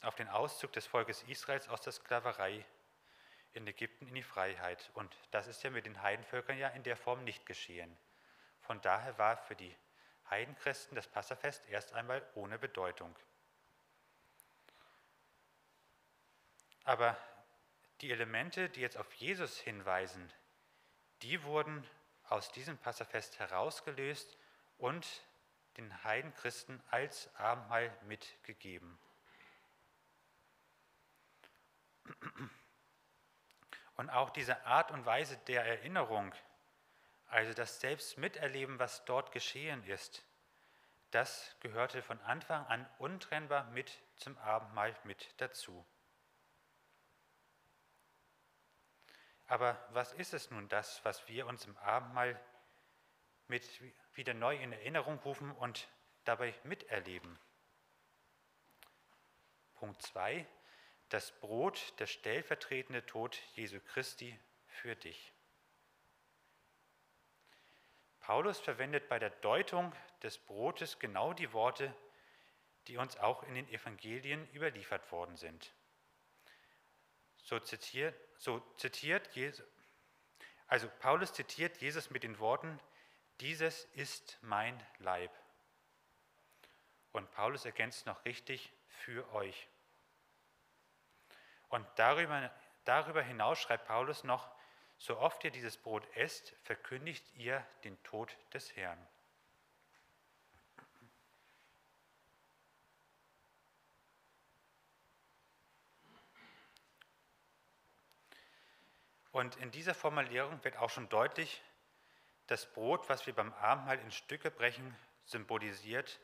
auf 0.00 0.16
den 0.16 0.28
Auszug 0.28 0.72
des 0.72 0.86
Volkes 0.86 1.22
Israels 1.24 1.68
aus 1.68 1.80
der 1.80 1.92
Sklaverei 1.92 2.64
in 3.52 3.66
Ägypten 3.66 4.08
in 4.08 4.14
die 4.14 4.22
Freiheit. 4.22 4.90
Und 4.94 5.14
das 5.30 5.46
ist 5.46 5.62
ja 5.62 5.70
mit 5.70 5.86
den 5.86 6.02
Heidenvölkern 6.02 6.58
ja 6.58 6.68
in 6.68 6.82
der 6.82 6.96
Form 6.96 7.22
nicht 7.22 7.46
geschehen. 7.46 7.96
Von 8.62 8.80
daher 8.80 9.16
war 9.18 9.36
für 9.36 9.54
die 9.54 9.76
Heidenchristen 10.30 10.96
das 10.96 11.06
Passafest 11.06 11.62
erst 11.68 11.92
einmal 11.92 12.26
ohne 12.34 12.58
Bedeutung. 12.58 13.14
Aber 16.84 17.16
die 18.02 18.10
Elemente, 18.10 18.68
die 18.68 18.80
jetzt 18.80 18.98
auf 18.98 19.12
Jesus 19.14 19.58
hinweisen, 19.58 20.30
die 21.22 21.42
wurden 21.44 21.88
aus 22.28 22.50
diesem 22.50 22.76
Passafest 22.76 23.38
herausgelöst 23.38 24.36
und 24.76 25.06
den 25.76 26.04
Heidenchristen 26.04 26.82
als 26.90 27.32
Abendmahl 27.36 27.96
mitgegeben. 28.02 28.98
Und 33.96 34.10
auch 34.10 34.30
diese 34.30 34.66
Art 34.66 34.90
und 34.90 35.06
Weise 35.06 35.38
der 35.46 35.64
Erinnerung, 35.64 36.34
also 37.28 37.54
das 37.54 37.80
selbst 37.80 38.18
miterleben, 38.18 38.80
was 38.80 39.04
dort 39.04 39.30
geschehen 39.30 39.84
ist, 39.84 40.24
das 41.12 41.54
gehörte 41.60 42.02
von 42.02 42.20
Anfang 42.22 42.66
an 42.66 42.88
untrennbar 42.98 43.70
mit 43.70 44.02
zum 44.16 44.36
Abendmahl 44.38 44.96
mit 45.04 45.32
dazu. 45.40 45.86
Aber 49.52 49.78
was 49.90 50.14
ist 50.14 50.32
es 50.32 50.50
nun 50.50 50.66
das, 50.70 51.04
was 51.04 51.28
wir 51.28 51.46
uns 51.46 51.66
im 51.66 51.76
Abendmahl 51.76 52.40
mit 53.48 53.62
wieder 54.14 54.32
neu 54.32 54.56
in 54.56 54.72
Erinnerung 54.72 55.18
rufen 55.18 55.50
und 55.50 55.90
dabei 56.24 56.54
miterleben? 56.64 57.38
Punkt 59.74 60.00
2. 60.00 60.46
Das 61.10 61.38
Brot, 61.38 61.92
der 61.98 62.06
stellvertretende 62.06 63.04
Tod 63.04 63.42
Jesu 63.52 63.78
Christi 63.78 64.40
für 64.68 64.96
dich. 64.96 65.34
Paulus 68.20 68.58
verwendet 68.58 69.06
bei 69.10 69.18
der 69.18 69.28
Deutung 69.28 69.92
des 70.22 70.38
Brotes 70.38 70.98
genau 70.98 71.34
die 71.34 71.52
Worte, 71.52 71.94
die 72.86 72.96
uns 72.96 73.18
auch 73.18 73.42
in 73.42 73.54
den 73.54 73.68
Evangelien 73.68 74.48
überliefert 74.54 75.12
worden 75.12 75.36
sind. 75.36 75.74
So 77.42 77.58
zitiert, 77.58 78.14
so 78.38 78.60
zitiert 78.76 79.28
Jesus, 79.34 79.64
also 80.66 80.88
Paulus 81.00 81.32
zitiert 81.32 81.76
Jesus 81.78 82.10
mit 82.10 82.22
den 82.22 82.38
Worten, 82.38 82.80
dieses 83.40 83.84
ist 83.94 84.38
mein 84.40 84.80
Leib. 84.98 85.30
Und 87.12 87.30
Paulus 87.32 87.64
ergänzt 87.64 88.06
noch 88.06 88.24
richtig, 88.24 88.72
für 89.04 89.30
euch. 89.32 89.68
Und 91.68 91.86
darüber, 91.96 92.50
darüber 92.84 93.22
hinaus 93.22 93.58
schreibt 93.58 93.86
Paulus 93.86 94.24
noch, 94.24 94.48
so 94.98 95.18
oft 95.18 95.42
ihr 95.44 95.50
dieses 95.50 95.76
Brot 95.76 96.06
esst, 96.14 96.54
verkündigt 96.62 97.24
ihr 97.34 97.66
den 97.82 98.00
Tod 98.04 98.36
des 98.54 98.76
Herrn. 98.76 98.98
Und 109.32 109.56
in 109.56 109.70
dieser 109.70 109.94
Formulierung 109.94 110.62
wird 110.62 110.76
auch 110.76 110.90
schon 110.90 111.08
deutlich, 111.08 111.62
das 112.46 112.70
Brot, 112.72 113.08
was 113.08 113.26
wir 113.26 113.34
beim 113.34 113.52
Abendmahl 113.54 113.98
in 113.98 114.10
Stücke 114.10 114.50
brechen, 114.50 114.94
symbolisiert, 115.24 116.20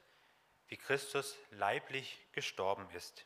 wie 0.68 0.76
Christus 0.76 1.38
leiblich 1.50 2.26
gestorben 2.32 2.88
ist. 2.90 3.24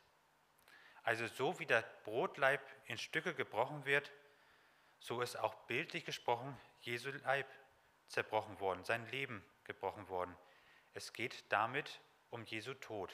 Also 1.02 1.26
so 1.26 1.58
wie 1.58 1.66
der 1.66 1.82
Brotleib 2.04 2.60
in 2.86 2.96
Stücke 2.96 3.34
gebrochen 3.34 3.84
wird, 3.84 4.12
so 5.00 5.20
ist 5.20 5.36
auch 5.36 5.54
bildlich 5.66 6.04
gesprochen 6.04 6.56
Jesu 6.82 7.10
Leib 7.24 7.46
zerbrochen 8.06 8.60
worden, 8.60 8.84
sein 8.84 9.04
Leben 9.10 9.44
gebrochen 9.64 10.08
worden. 10.08 10.36
Es 10.94 11.12
geht 11.12 11.44
damit 11.50 12.00
um 12.30 12.44
Jesu 12.44 12.74
Tod. 12.74 13.10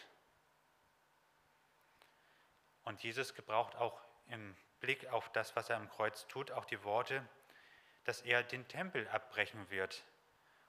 Und 2.83 3.03
Jesus 3.03 3.35
gebraucht 3.35 3.75
auch 3.77 3.99
im 4.27 4.55
Blick 4.81 5.09
auf 5.09 5.31
das, 5.33 5.57
was 5.57 5.71
er 5.71 5.77
am 5.77 5.89
Kreuz 5.89 6.27
tut, 6.29 6.53
auch 6.53 6.65
die 6.65 6.83
Worte, 6.85 7.27
dass 8.05 8.23
er 8.23 8.43
den 8.43 8.67
Tempel 8.69 9.09
abbrechen 9.09 9.69
wird 9.71 10.05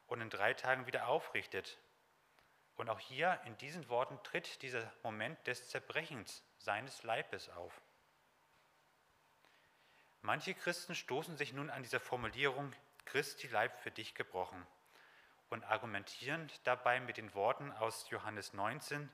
und 0.07 0.21
in 0.21 0.29
drei 0.29 0.53
Tagen 0.53 0.87
wieder 0.87 1.07
aufrichtet. 1.07 1.77
Und 2.75 2.89
auch 2.89 2.99
hier 2.99 3.39
in 3.45 3.57
diesen 3.57 3.87
Worten 3.89 4.19
tritt 4.23 4.61
dieser 4.61 4.91
Moment 5.03 5.45
des 5.47 5.69
Zerbrechens 5.69 6.43
seines 6.57 7.03
Leibes 7.03 7.49
auf. 7.49 7.81
Manche 10.21 10.53
Christen 10.53 10.95
stoßen 10.95 11.37
sich 11.37 11.53
nun 11.53 11.69
an 11.69 11.83
dieser 11.83 11.99
Formulierung 11.99 12.73
Christi 13.05 13.47
Leib 13.47 13.79
für 13.79 13.91
dich 13.91 14.15
gebrochen 14.15 14.65
und 15.49 15.63
argumentieren 15.63 16.51
dabei 16.63 16.99
mit 16.99 17.17
den 17.17 17.33
Worten 17.33 17.71
aus 17.71 18.09
Johannes 18.09 18.53
19, 18.53 19.09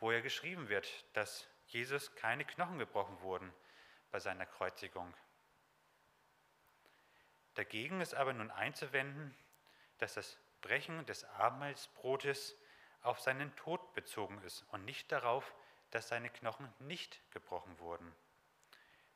wo 0.00 0.12
ja 0.12 0.20
geschrieben 0.20 0.68
wird, 0.68 0.88
dass 1.14 1.46
Jesus 1.66 2.14
keine 2.16 2.44
Knochen 2.44 2.78
gebrochen 2.78 3.20
wurden 3.20 3.52
bei 4.14 4.20
seiner 4.20 4.46
Kreuzigung. 4.46 5.12
Dagegen 7.54 8.00
ist 8.00 8.14
aber 8.14 8.32
nun 8.32 8.52
einzuwenden, 8.52 9.34
dass 9.98 10.14
das 10.14 10.38
Brechen 10.60 11.04
des 11.06 11.24
Abendmahlsbrotes 11.24 12.56
auf 13.02 13.18
seinen 13.18 13.56
Tod 13.56 13.92
bezogen 13.92 14.40
ist 14.42 14.62
und 14.70 14.84
nicht 14.84 15.10
darauf, 15.10 15.52
dass 15.90 16.06
seine 16.06 16.30
Knochen 16.30 16.72
nicht 16.78 17.28
gebrochen 17.32 17.76
wurden. 17.80 18.14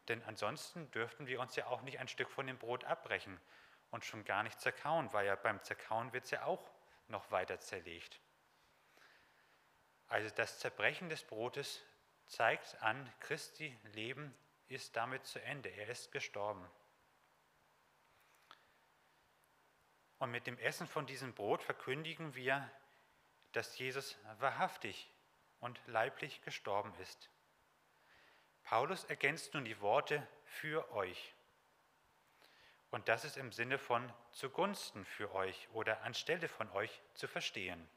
Denn 0.09 0.21
ansonsten 0.25 0.91
dürften 0.91 1.29
wir 1.29 1.39
uns 1.39 1.55
ja 1.55 1.67
auch 1.67 1.83
nicht 1.83 2.01
ein 2.01 2.09
Stück 2.09 2.33
von 2.33 2.49
dem 2.49 2.59
Brot 2.59 2.83
abbrechen 2.83 3.41
und 3.93 4.05
schon 4.05 4.25
gar 4.25 4.43
nicht 4.43 4.61
zerkauen, 4.61 5.13
weil 5.13 5.27
ja 5.27 5.37
beim 5.37 5.63
Zerkauen 5.63 6.13
wird 6.13 6.25
es 6.25 6.33
ja 6.33 6.45
auch 6.45 6.69
noch 7.07 7.31
weiter 7.31 7.61
zerlegt. 7.61 8.21
Also 10.09 10.35
das 10.35 10.59
Zerbrechen 10.59 11.09
des 11.09 11.23
Brotes 11.23 11.85
zeigt 12.27 12.83
an, 12.83 13.09
Christi 13.21 13.79
Leben 13.93 14.35
ist 14.69 14.97
damit 14.97 15.25
zu 15.27 15.43
Ende. 15.43 15.69
Er 15.69 15.89
ist 15.89 16.13
gestorben. 16.13 16.65
Und 20.19 20.31
mit 20.31 20.47
dem 20.47 20.59
Essen 20.59 20.87
von 20.87 21.07
diesem 21.07 21.33
Brot 21.33 21.63
verkündigen 21.63 22.35
wir, 22.35 22.71
dass 23.53 23.79
Jesus 23.79 24.19
wahrhaftig 24.39 25.11
und 25.61 25.81
leiblich 25.87 26.43
gestorben 26.43 26.93
ist. 27.01 27.31
Paulus 28.65 29.05
ergänzt 29.05 29.55
nun 29.55 29.65
die 29.65 29.81
Worte 29.81 30.27
für 30.45 30.91
euch. 30.93 31.35
Und 32.91 33.09
das 33.09 33.25
ist 33.25 33.37
im 33.37 33.53
Sinne 33.53 33.79
von 33.79 34.13
zugunsten 34.33 35.05
für 35.05 35.35
euch 35.35 35.69
oder 35.73 36.03
anstelle 36.03 36.49
von 36.49 36.71
euch 36.73 37.03
zu 37.15 37.29
verstehen. 37.29 37.89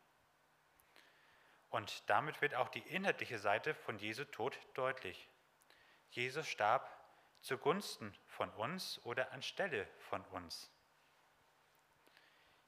Und 1.70 2.04
damit 2.10 2.42
wird 2.42 2.56
auch 2.56 2.70
die 2.70 2.80
inhaltliche 2.80 3.40
Seite 3.40 3.74
von 3.74 3.98
Jesu 3.98 4.26
Tod 4.26 4.58
deutlich. 4.74 5.30
Jesus 6.12 6.48
starb 6.48 6.90
zugunsten 7.42 8.14
von 8.28 8.50
uns 8.52 9.00
oder 9.06 9.32
anstelle 9.32 9.88
von 9.98 10.24
uns. 10.26 10.70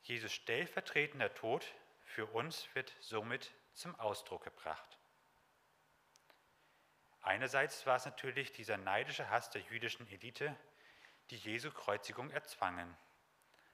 Jesus 0.02 0.32
stellvertretender 0.34 1.34
Tod 1.34 1.66
für 2.06 2.26
uns 2.26 2.68
wird 2.74 2.96
somit 3.00 3.54
zum 3.74 4.00
Ausdruck 4.00 4.44
gebracht. 4.44 4.98
Einerseits 7.22 7.86
war 7.86 7.96
es 7.96 8.06
natürlich 8.06 8.52
dieser 8.52 8.78
neidische 8.78 9.30
Hass 9.30 9.50
der 9.50 9.62
jüdischen 9.62 10.08
Elite, 10.08 10.56
die 11.30 11.38
Jesu 11.38 11.72
Kreuzigung 11.72 12.30
erzwangen. 12.32 12.98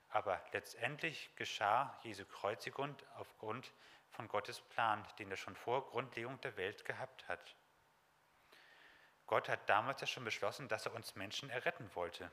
Aber 0.09 0.43
letztendlich 0.51 1.35
geschah 1.35 1.99
Jesu 2.03 2.25
Kreuzigung 2.25 2.95
aufgrund 3.15 3.71
von 4.09 4.27
Gottes 4.27 4.61
Plan, 4.61 5.05
den 5.19 5.29
er 5.29 5.37
schon 5.37 5.55
vor 5.55 5.87
Grundlegung 5.89 6.39
der 6.41 6.57
Welt 6.57 6.85
gehabt 6.85 7.27
hat. 7.27 7.55
Gott 9.29 9.47
hat 9.47 9.69
damals 9.69 10.01
ja 10.01 10.07
schon 10.07 10.23
beschlossen, 10.23 10.67
dass 10.69 10.87
er 10.87 10.95
uns 10.95 11.13
Menschen 11.13 11.51
erretten 11.51 11.87
wollte. 11.93 12.31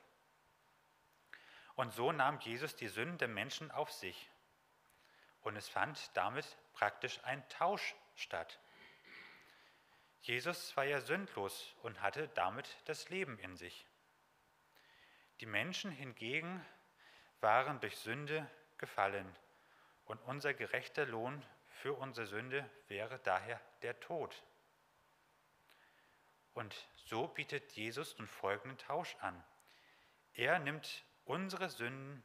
Und 1.75 1.93
so 1.93 2.11
nahm 2.11 2.41
Jesus 2.41 2.75
die 2.75 2.89
Sünden 2.89 3.19
der 3.19 3.29
Menschen 3.29 3.71
auf 3.71 3.93
sich. 3.93 4.31
Und 5.43 5.57
es 5.57 5.69
fand 5.69 6.11
damit 6.17 6.57
praktisch 6.73 7.23
ein 7.23 7.47
Tausch 7.51 7.95
statt. 8.15 8.59
Jesus 10.23 10.75
war 10.79 10.85
ja 10.85 11.03
sündlos 11.03 11.75
und 11.83 12.01
hatte 12.01 12.29
damit 12.29 12.75
das 12.87 13.11
Leben 13.11 13.39
in 13.41 13.59
sich. 13.59 13.87
Die 15.41 15.47
Menschen 15.47 15.91
hingegen 15.91 16.65
waren 17.43 17.79
durch 17.79 17.99
Sünde 17.99 18.51
gefallen 18.79 19.37
und 20.07 20.19
unser 20.23 20.55
gerechter 20.55 21.05
Lohn 21.05 21.45
für 21.83 21.93
unsere 21.93 22.27
Sünde 22.27 22.71
wäre 22.89 23.19
daher 23.19 23.61
der 23.83 24.01
Tod. 24.01 24.43
Und 26.57 26.75
so 27.05 27.29
bietet 27.29 27.73
Jesus 27.73 28.17
nun 28.17 28.27
folgenden 28.27 28.79
Tausch 28.79 29.15
an. 29.21 29.45
Er 30.33 30.59
nimmt 30.59 31.05
unsere 31.27 31.69
Sünden 31.69 32.25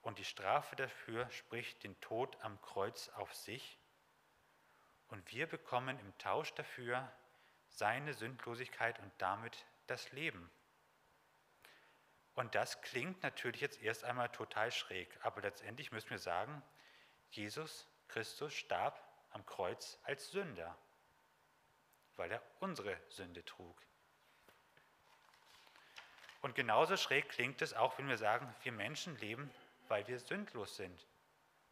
und 0.00 0.18
die 0.18 0.24
Strafe 0.24 0.74
dafür, 0.74 1.30
sprich 1.30 1.78
den 1.80 2.00
Tod 2.00 2.34
am 2.40 2.58
Kreuz 2.62 3.10
auf 3.10 3.34
sich. 3.34 3.78
Und 5.08 5.30
wir 5.32 5.46
bekommen 5.46 6.00
im 6.00 6.16
Tausch 6.16 6.54
dafür 6.54 7.12
seine 7.68 8.14
Sündlosigkeit 8.14 8.98
und 9.00 9.12
damit 9.18 9.66
das 9.86 10.12
Leben. 10.12 10.50
Und 12.32 12.54
das 12.54 12.80
klingt 12.80 13.22
natürlich 13.22 13.60
jetzt 13.60 13.82
erst 13.82 14.02
einmal 14.02 14.30
total 14.30 14.72
schräg, 14.72 15.14
aber 15.20 15.42
letztendlich 15.42 15.92
müssen 15.92 16.08
wir 16.08 16.18
sagen, 16.18 16.62
Jesus 17.32 17.86
Christus 18.08 18.54
starb 18.54 18.98
am 19.28 19.44
Kreuz 19.44 19.98
als 20.04 20.30
Sünder, 20.30 20.74
weil 22.18 22.32
er 22.32 22.42
unsere 22.60 23.00
Sünde 23.08 23.44
trug. 23.44 23.80
Und 26.42 26.54
genauso 26.54 26.96
schräg 26.96 27.28
klingt 27.30 27.62
es 27.62 27.74
auch, 27.74 27.98
wenn 27.98 28.08
wir 28.08 28.18
sagen, 28.18 28.54
wir 28.62 28.72
Menschen 28.72 29.16
leben, 29.18 29.50
weil 29.88 30.06
wir 30.06 30.18
sündlos 30.18 30.76
sind, 30.76 31.06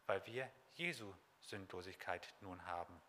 weil 0.07 0.25
wir 0.25 0.49
Jesu 0.75 1.13
Sündlosigkeit 1.41 2.33
nun 2.41 2.65
haben. 2.65 2.99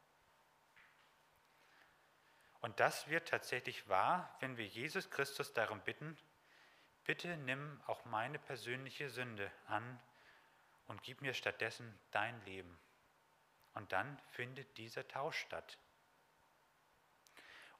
Und 2.60 2.80
das 2.80 3.08
wird 3.08 3.28
tatsächlich 3.28 3.88
wahr, 3.88 4.36
wenn 4.40 4.56
wir 4.56 4.66
Jesus 4.66 5.10
Christus 5.10 5.52
darum 5.52 5.80
bitten, 5.80 6.16
bitte 7.04 7.36
nimm 7.36 7.80
auch 7.86 8.04
meine 8.04 8.38
persönliche 8.38 9.10
Sünde 9.10 9.50
an 9.66 10.00
und 10.86 11.02
gib 11.02 11.22
mir 11.22 11.34
stattdessen 11.34 11.98
dein 12.10 12.44
Leben. 12.44 12.78
Und 13.74 13.92
dann 13.92 14.18
findet 14.32 14.76
dieser 14.76 15.06
Tausch 15.06 15.38
statt. 15.38 15.78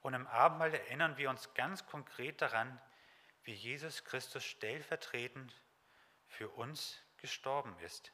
Und 0.02 0.14
im 0.14 0.26
Abendmahl 0.26 0.74
erinnern 0.74 1.16
wir 1.16 1.30
uns 1.30 1.52
ganz 1.54 1.86
konkret 1.86 2.40
daran, 2.40 2.80
wie 3.42 3.54
Jesus 3.54 4.04
Christus 4.04 4.44
stellvertretend 4.44 5.54
für 6.26 6.48
uns 6.50 7.02
gestorben 7.16 7.76
ist. 7.80 8.12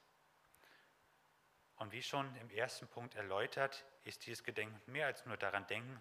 Und 1.76 1.92
wie 1.92 2.02
schon 2.02 2.34
im 2.36 2.50
ersten 2.50 2.86
Punkt 2.88 3.14
erläutert, 3.14 3.84
ist 4.04 4.26
dieses 4.26 4.44
Gedenken 4.44 4.80
mehr 4.90 5.06
als 5.06 5.26
nur 5.26 5.36
daran 5.36 5.66
denken, 5.66 6.00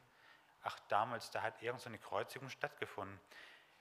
ach 0.62 0.80
damals, 0.88 1.32
da 1.32 1.42
hat 1.42 1.62
irgendeine 1.62 1.98
so 1.98 2.04
Kreuzigung 2.04 2.50
stattgefunden. 2.50 3.20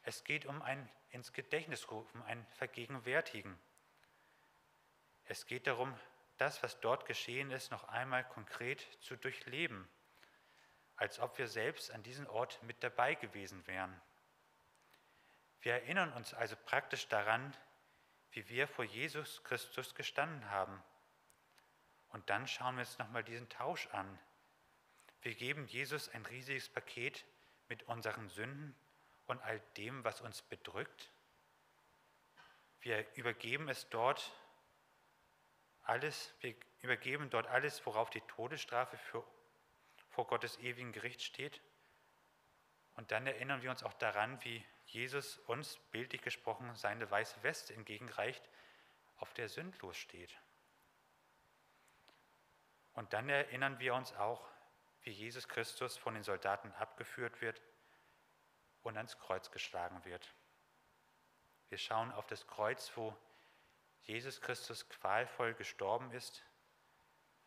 Es 0.02 0.24
geht 0.24 0.46
um 0.46 0.62
ein 0.62 0.88
ins 1.10 1.32
Gedächtnis 1.32 1.90
rufen, 1.90 2.22
ein 2.22 2.44
Vergegenwärtigen. 2.56 3.56
Es 5.24 5.46
geht 5.46 5.66
darum, 5.66 5.94
das, 6.38 6.62
was 6.62 6.80
dort 6.80 7.06
geschehen 7.06 7.50
ist, 7.50 7.70
noch 7.70 7.84
einmal 7.84 8.26
konkret 8.26 8.80
zu 9.00 9.16
durchleben, 9.16 9.88
als 11.02 11.18
ob 11.18 11.36
wir 11.36 11.48
selbst 11.48 11.90
an 11.90 12.04
diesem 12.04 12.28
Ort 12.28 12.62
mit 12.62 12.80
dabei 12.84 13.16
gewesen 13.16 13.66
wären. 13.66 14.00
Wir 15.60 15.72
erinnern 15.72 16.12
uns 16.12 16.32
also 16.32 16.54
praktisch 16.64 17.08
daran, 17.08 17.56
wie 18.30 18.48
wir 18.48 18.68
vor 18.68 18.84
Jesus 18.84 19.42
Christus 19.42 19.96
gestanden 19.96 20.48
haben. 20.48 20.80
Und 22.10 22.30
dann 22.30 22.46
schauen 22.46 22.76
wir 22.76 22.82
uns 22.82 22.98
nochmal 22.98 23.24
diesen 23.24 23.48
Tausch 23.48 23.88
an, 23.88 24.16
wir 25.22 25.34
geben 25.34 25.66
Jesus 25.66 26.08
ein 26.08 26.24
riesiges 26.26 26.68
Paket 26.68 27.24
mit 27.68 27.82
unseren 27.88 28.28
Sünden 28.28 28.76
und 29.26 29.42
all 29.42 29.58
dem, 29.76 30.04
was 30.04 30.20
uns 30.20 30.42
bedrückt. 30.42 31.10
Wir 32.80 33.12
übergeben 33.16 33.68
es 33.68 33.88
dort 33.88 34.32
alles, 35.82 36.32
wir 36.42 36.54
übergeben 36.80 37.28
dort 37.28 37.48
alles, 37.48 37.84
worauf 37.86 38.08
die 38.10 38.20
Todesstrafe 38.20 38.96
für, 38.96 39.24
vor 40.12 40.26
Gottes 40.26 40.58
ewigen 40.58 40.92
Gericht 40.92 41.22
steht. 41.22 41.60
Und 42.94 43.10
dann 43.10 43.26
erinnern 43.26 43.62
wir 43.62 43.70
uns 43.70 43.82
auch 43.82 43.94
daran, 43.94 44.42
wie 44.44 44.64
Jesus 44.86 45.38
uns, 45.38 45.78
bildlich 45.90 46.20
gesprochen, 46.20 46.74
seine 46.74 47.10
weiße 47.10 47.42
Weste 47.42 47.74
entgegenreicht, 47.74 48.46
auf 49.16 49.32
der 49.32 49.48
sündlos 49.48 49.96
steht. 49.96 50.38
Und 52.92 53.14
dann 53.14 53.28
erinnern 53.28 53.78
wir 53.78 53.94
uns 53.94 54.12
auch, 54.14 54.46
wie 55.00 55.10
Jesus 55.10 55.48
Christus 55.48 55.96
von 55.96 56.14
den 56.14 56.22
Soldaten 56.22 56.70
abgeführt 56.72 57.40
wird 57.40 57.60
und 58.82 58.96
ans 58.96 59.18
Kreuz 59.18 59.50
geschlagen 59.50 60.04
wird. 60.04 60.34
Wir 61.70 61.78
schauen 61.78 62.12
auf 62.12 62.26
das 62.26 62.46
Kreuz, 62.46 62.92
wo 62.96 63.16
Jesus 64.02 64.42
Christus 64.42 64.88
qualvoll 64.90 65.54
gestorben 65.54 66.10
ist, 66.12 66.44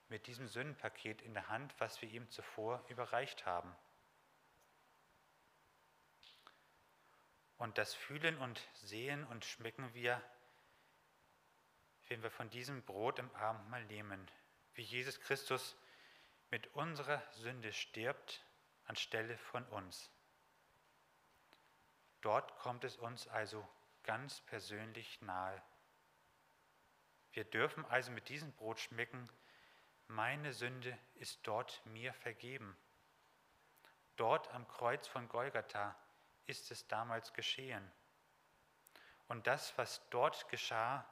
mit 0.10 0.28
diesem 0.28 0.48
Sündenpaket 0.48 1.22
in 1.22 1.34
der 1.34 1.50
Hand, 1.50 1.74
was 1.80 2.02
wir 2.02 2.10
ihm 2.10 2.30
zuvor 2.30 2.84
überreicht 2.90 3.46
haben. 3.46 3.76
Und 7.58 7.78
das 7.78 7.94
fühlen 7.94 8.38
und 8.38 8.62
sehen 8.74 9.24
und 9.26 9.46
schmecken 9.46 9.94
wir, 9.94 10.22
wenn 12.08 12.22
wir 12.22 12.30
von 12.30 12.50
diesem 12.50 12.84
Brot 12.84 13.20
im 13.20 13.34
Abendmahl 13.36 13.86
nehmen, 13.86 14.30
wie 14.76 14.84
Jesus 14.84 15.20
Christus 15.22 15.76
mit 16.52 16.68
unserer 16.76 17.24
Sünde 17.32 17.74
stirbt 17.74 18.46
anstelle 18.86 19.38
von 19.38 19.66
uns. 19.66 20.12
Dort 22.22 22.58
kommt 22.58 22.84
es 22.84 22.98
uns 22.98 23.28
also 23.28 23.68
ganz 24.04 24.42
persönlich 24.42 25.22
nahe. 25.22 25.62
Wir 27.34 27.44
dürfen 27.44 27.86
also 27.86 28.12
mit 28.12 28.30
diesem 28.30 28.52
Brot 28.54 28.80
schmecken, 28.80 29.30
meine 30.08 30.54
Sünde 30.54 30.98
ist 31.16 31.40
dort 31.44 31.86
mir 31.86 32.14
vergeben. 32.14 32.78
Dort 34.16 34.48
am 34.50 34.68
Kreuz 34.68 35.08
von 35.08 35.28
Golgatha 35.28 35.96
ist 36.46 36.72
es 36.72 36.88
damals 36.88 37.34
geschehen. 37.34 37.92
Und 39.28 39.48
das, 39.48 39.78
was 39.78 40.08
dort 40.10 40.48
geschah, 40.50 41.06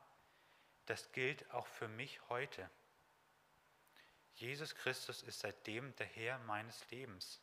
das 0.86 1.12
gilt 1.12 1.50
auch 1.52 1.68
für 1.68 1.88
mich 1.88 2.30
heute. 2.30 2.70
Jesus 4.36 4.76
Christus 4.76 5.24
ist 5.24 5.40
seitdem 5.40 5.96
der 5.96 6.08
Herr 6.08 6.38
meines 6.40 6.90
Lebens. 6.90 7.42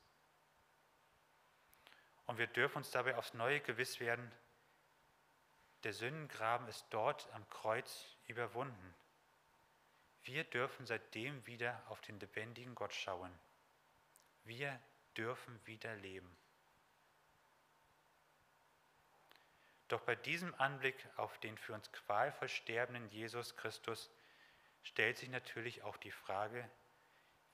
Und 2.26 2.38
wir 2.38 2.46
dürfen 2.46 2.78
uns 2.78 2.90
dabei 2.90 3.16
aufs 3.16 3.34
Neue 3.34 3.60
gewiss 3.60 4.00
werden, 4.00 4.30
der 5.82 5.94
Sündengraben 5.94 6.68
ist 6.68 6.86
dort 6.90 7.28
am 7.32 7.48
Kreuz 7.48 8.16
überwunden. 8.26 8.94
Wir 10.24 10.44
dürfen 10.44 10.86
seitdem 10.86 11.46
wieder 11.46 11.82
auf 11.88 12.00
den 12.02 12.20
lebendigen 12.20 12.74
Gott 12.74 12.92
schauen. 12.92 13.32
Wir 14.44 14.78
dürfen 15.16 15.58
wieder 15.66 15.94
leben. 15.96 16.36
Doch 19.88 20.00
bei 20.02 20.14
diesem 20.14 20.54
Anblick 20.54 20.94
auf 21.16 21.36
den 21.38 21.58
für 21.58 21.74
uns 21.74 21.90
qualvoll 21.90 22.48
sterbenden 22.48 23.08
Jesus 23.10 23.56
Christus 23.56 24.08
stellt 24.84 25.18
sich 25.18 25.28
natürlich 25.28 25.82
auch 25.82 25.96
die 25.96 26.12
Frage, 26.12 26.68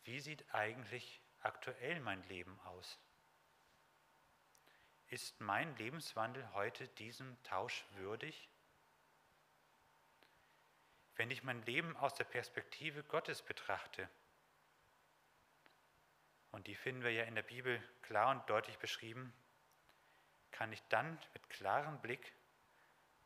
wie 0.04 0.20
sieht 0.20 0.44
eigentlich 0.54 1.20
aktuell 1.40 1.98
mein 2.00 2.22
Leben 2.28 2.58
aus? 2.64 2.98
Ist 5.08 5.40
mein 5.40 5.74
Lebenswandel 5.76 6.46
heute 6.52 6.88
diesem 6.88 7.42
Tausch 7.44 7.84
würdig? 7.94 8.48
Wenn 11.16 11.30
ich 11.30 11.42
mein 11.42 11.62
Leben 11.62 11.96
aus 11.96 12.14
der 12.14 12.24
Perspektive 12.24 13.02
Gottes 13.04 13.42
betrachte, 13.42 14.08
und 16.52 16.66
die 16.66 16.74
finden 16.74 17.02
wir 17.02 17.12
ja 17.12 17.24
in 17.24 17.34
der 17.34 17.42
Bibel 17.42 17.82
klar 18.02 18.30
und 18.30 18.48
deutlich 18.48 18.78
beschrieben, 18.78 19.32
kann 20.52 20.72
ich 20.72 20.82
dann 20.88 21.18
mit 21.34 21.50
klarem 21.50 22.00
Blick 22.00 22.32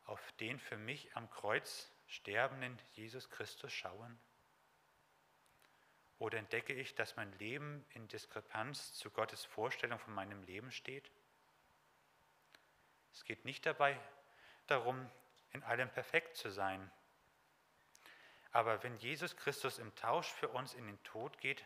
auf 0.05 0.19
den 0.33 0.59
für 0.59 0.75
mich 0.75 1.15
am 1.15 1.29
Kreuz 1.29 1.89
sterbenden 2.07 2.77
Jesus 2.91 3.29
Christus 3.29 3.71
schauen? 3.71 4.19
Oder 6.19 6.37
entdecke 6.39 6.73
ich, 6.73 6.93
dass 6.93 7.15
mein 7.15 7.31
Leben 7.39 7.85
in 7.91 8.07
Diskrepanz 8.07 8.93
zu 8.93 9.09
Gottes 9.09 9.45
Vorstellung 9.45 9.97
von 9.97 10.13
meinem 10.13 10.43
Leben 10.43 10.71
steht? 10.71 11.09
Es 13.13 13.23
geht 13.23 13.45
nicht 13.45 13.65
dabei 13.65 13.99
darum, 14.67 15.09
in 15.51 15.63
allem 15.63 15.89
perfekt 15.89 16.35
zu 16.35 16.51
sein. 16.51 16.91
Aber 18.51 18.83
wenn 18.83 18.97
Jesus 18.97 19.35
Christus 19.37 19.79
im 19.79 19.95
Tausch 19.95 20.27
für 20.27 20.49
uns 20.49 20.73
in 20.73 20.85
den 20.85 21.01
Tod 21.03 21.37
geht, 21.39 21.63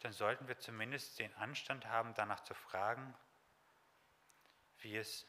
dann 0.00 0.12
sollten 0.12 0.48
wir 0.48 0.58
zumindest 0.58 1.18
den 1.18 1.32
Anstand 1.34 1.86
haben, 1.86 2.14
danach 2.14 2.40
zu 2.40 2.54
fragen, 2.54 3.14
wie, 4.80 4.96
es 4.96 5.26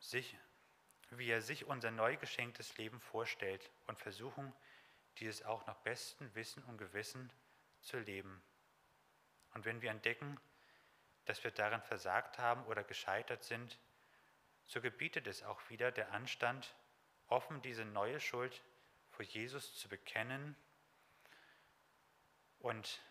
sich, 0.00 0.36
wie 1.10 1.28
er 1.28 1.42
sich 1.42 1.66
unser 1.66 1.90
neu 1.90 2.16
geschenktes 2.16 2.76
Leben 2.78 3.00
vorstellt 3.00 3.70
und 3.86 3.98
versuchen, 3.98 4.52
dieses 5.18 5.44
auch 5.44 5.66
nach 5.66 5.76
bestem 5.76 6.34
Wissen 6.34 6.62
und 6.64 6.78
Gewissen 6.78 7.32
zu 7.80 7.98
leben. 7.98 8.42
Und 9.54 9.64
wenn 9.64 9.82
wir 9.82 9.90
entdecken, 9.90 10.38
dass 11.26 11.44
wir 11.44 11.50
darin 11.50 11.82
versagt 11.82 12.38
haben 12.38 12.64
oder 12.64 12.82
gescheitert 12.82 13.44
sind, 13.44 13.78
so 14.66 14.80
gebietet 14.80 15.26
es 15.26 15.42
auch 15.42 15.60
wieder 15.68 15.90
der 15.92 16.12
Anstand, 16.12 16.74
offen 17.28 17.60
diese 17.62 17.84
neue 17.84 18.20
Schuld 18.20 18.62
vor 19.18 19.24
Jesus 19.24 19.74
zu 19.74 19.88
bekennen 19.88 20.54
und 22.60 23.02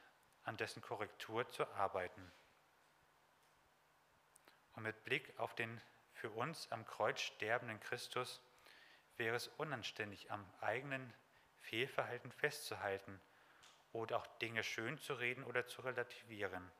an 0.46 0.56
dessen 0.56 0.82
Korrektur 0.82 1.50
zu 1.50 1.68
arbeiten. 1.74 2.32
Und 4.72 4.84
mit 4.84 5.04
Blick 5.04 5.38
auf 5.38 5.54
den 5.54 5.82
für 6.14 6.30
uns 6.30 6.72
am 6.72 6.86
Kreuz 6.86 7.20
sterbenden 7.20 7.82
Christus 7.82 8.42
wäre 9.18 9.36
es 9.36 9.50
unanständig, 9.50 10.32
am 10.32 10.50
eigenen 10.62 11.14
Fehlverhalten 11.60 12.32
festzuhalten 12.32 13.20
oder 13.92 14.16
auch 14.16 14.28
Dinge 14.38 14.64
schön 14.64 14.98
zu 15.00 15.14
reden 15.16 15.44
oder 15.44 15.68
zu 15.68 15.82
relativieren. 15.82 16.72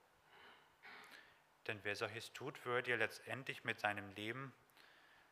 Denn 1.68 1.84
wer 1.84 1.98
solches 1.98 2.32
tut, 2.32 2.64
würde 2.66 2.92
ja 2.92 2.96
letztendlich 2.96 3.66
mit 3.66 3.78
seinem 3.82 4.10
Leben 4.12 4.54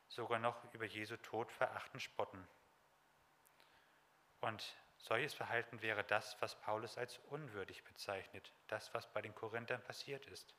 sogar 0.09 0.39
noch 0.39 0.73
über 0.73 0.83
Jesu 0.83 1.15
Tod 1.15 1.49
verachten, 1.49 2.01
spotten. 2.01 2.45
Und 4.41 4.75
solches 4.97 5.33
Verhalten 5.33 5.81
wäre 5.81 6.03
das, 6.03 6.35
was 6.41 6.59
Paulus 6.61 6.97
als 6.97 7.17
unwürdig 7.29 7.83
bezeichnet, 7.83 8.51
das, 8.67 8.93
was 8.93 9.11
bei 9.11 9.21
den 9.21 9.35
Korinthern 9.35 9.83
passiert 9.83 10.25
ist. 10.27 10.55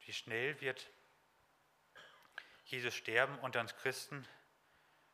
Wie 0.00 0.12
schnell 0.12 0.60
wird 0.60 0.90
Jesus 2.64 2.94
sterben 2.94 3.38
unter 3.40 3.60
uns 3.60 3.76
Christen 3.76 4.26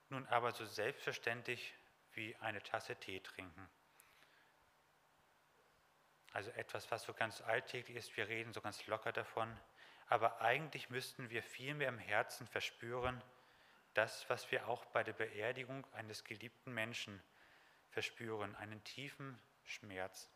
nun 0.08 0.26
aber 0.26 0.52
so 0.52 0.64
selbstverständlich 0.64 1.74
wie 2.12 2.34
eine 2.36 2.62
Tasse 2.62 2.96
Tee 2.96 3.20
trinken. 3.20 3.68
Also 6.32 6.50
etwas, 6.52 6.90
was 6.90 7.02
so 7.02 7.12
ganz 7.12 7.40
alltäglich 7.40 7.96
ist, 7.96 8.16
wir 8.16 8.28
reden 8.28 8.52
so 8.52 8.60
ganz 8.60 8.86
locker 8.86 9.12
davon, 9.12 9.56
aber 10.08 10.40
eigentlich 10.40 10.90
müssten 10.90 11.30
wir 11.30 11.42
viel 11.42 11.74
mehr 11.74 11.88
im 11.88 11.98
Herzen 11.98 12.46
verspüren, 12.46 13.22
das, 13.94 14.28
was 14.28 14.50
wir 14.50 14.68
auch 14.68 14.84
bei 14.86 15.02
der 15.02 15.12
Beerdigung 15.12 15.86
eines 15.92 16.24
geliebten 16.24 16.72
Menschen 16.72 17.22
verspüren, 17.90 18.54
einen 18.56 18.82
tiefen 18.84 19.40
Schmerz. 19.64 20.30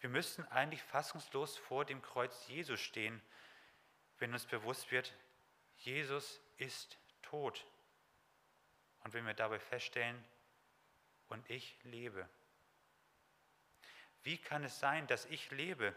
Wir 0.00 0.10
müssten 0.10 0.44
eigentlich 0.44 0.82
fassungslos 0.82 1.56
vor 1.56 1.84
dem 1.84 2.02
Kreuz 2.02 2.46
Jesus 2.48 2.80
stehen, 2.80 3.22
wenn 4.18 4.32
uns 4.32 4.46
bewusst 4.46 4.90
wird, 4.90 5.14
Jesus 5.76 6.40
ist 6.56 6.98
tot. 7.22 7.66
Und 9.00 9.12
wenn 9.12 9.26
wir 9.26 9.34
dabei 9.34 9.58
feststellen, 9.58 10.24
und 11.28 11.48
ich 11.50 11.76
lebe. 11.82 12.28
Wie 14.22 14.38
kann 14.38 14.64
es 14.64 14.78
sein, 14.78 15.06
dass 15.06 15.26
ich 15.26 15.50
lebe? 15.50 15.94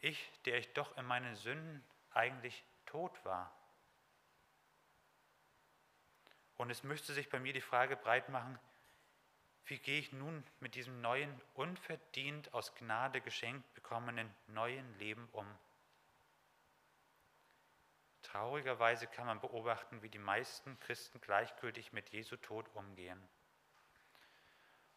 Ich, 0.00 0.30
der 0.44 0.58
ich 0.58 0.72
doch 0.72 0.96
in 0.96 1.04
meinen 1.04 1.36
Sünden 1.36 1.84
eigentlich 2.10 2.64
tot 2.86 3.24
war. 3.24 3.54
Und 6.62 6.70
es 6.70 6.84
müsste 6.84 7.12
sich 7.12 7.28
bei 7.28 7.40
mir 7.40 7.52
die 7.52 7.60
Frage 7.60 7.96
breit 7.96 8.28
machen, 8.28 8.56
wie 9.64 9.80
gehe 9.80 9.98
ich 9.98 10.12
nun 10.12 10.44
mit 10.60 10.76
diesem 10.76 11.00
neuen, 11.00 11.42
unverdient 11.54 12.54
aus 12.54 12.72
Gnade 12.76 13.20
geschenkt 13.20 13.74
bekommenen 13.74 14.32
neuen 14.46 14.96
Leben 15.00 15.28
um? 15.32 15.58
Traurigerweise 18.22 19.08
kann 19.08 19.26
man 19.26 19.40
beobachten, 19.40 20.02
wie 20.02 20.08
die 20.08 20.20
meisten 20.20 20.78
Christen 20.78 21.20
gleichgültig 21.20 21.92
mit 21.92 22.10
Jesu 22.10 22.36
Tod 22.36 22.68
umgehen. 22.76 23.20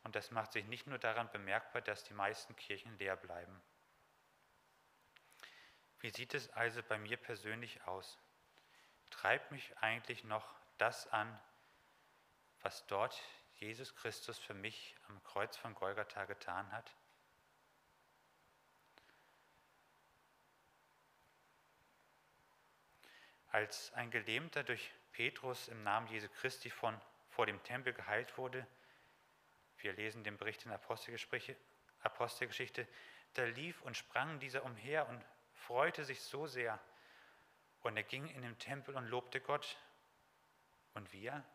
Und 0.03 0.15
das 0.15 0.29
macht 0.29 0.51
sich 0.51 0.65
nicht 0.65 0.85
nur 0.85 0.99
daran 0.99 1.31
bemerkbar, 1.31 1.81
dass 1.81 2.03
die 2.03 2.13
meisten 2.13 2.55
Kirchen 2.55 2.95
leer 2.99 3.15
bleiben. 3.15 3.59
Wie 5.99 6.11
sieht 6.11 6.35
es 6.35 6.51
also 6.51 6.83
bei 6.83 6.99
mir 6.99 7.17
persönlich 7.17 7.81
aus? 7.87 8.19
Treibt 9.09 9.51
mich 9.51 9.75
eigentlich 9.79 10.23
noch 10.25 10.53
das 10.77 11.07
an, 11.07 11.41
was 12.65 12.85
dort 12.87 13.21
Jesus 13.59 13.95
Christus 13.95 14.39
für 14.39 14.55
mich 14.55 14.95
am 15.07 15.23
Kreuz 15.23 15.55
von 15.55 15.75
Golgatha 15.75 16.25
getan 16.25 16.71
hat? 16.71 16.91
Als 23.51 23.93
ein 23.93 24.09
Gelähmter 24.09 24.63
durch 24.63 24.91
Petrus 25.11 25.67
im 25.67 25.83
Namen 25.83 26.07
Jesu 26.07 26.27
Christi 26.27 26.71
von, 26.71 26.99
vor 27.29 27.45
dem 27.45 27.61
Tempel 27.61 27.93
geheilt 27.93 28.35
wurde, 28.35 28.65
wir 29.77 29.93
lesen 29.93 30.23
den 30.23 30.35
Bericht 30.35 30.65
in 30.65 30.71
Apostelgeschichte, 30.71 32.87
da 33.35 33.43
lief 33.43 33.79
und 33.83 33.95
sprang 33.95 34.39
dieser 34.39 34.65
umher 34.65 35.07
und 35.07 35.23
freute 35.53 36.03
sich 36.03 36.19
so 36.19 36.47
sehr. 36.47 36.79
Und 37.83 37.95
er 37.95 38.03
ging 38.03 38.27
in 38.27 38.41
den 38.41 38.57
Tempel 38.57 38.95
und 38.95 39.05
lobte 39.05 39.39
Gott. 39.39 39.77
Und 40.95 41.13
wir? 41.13 41.45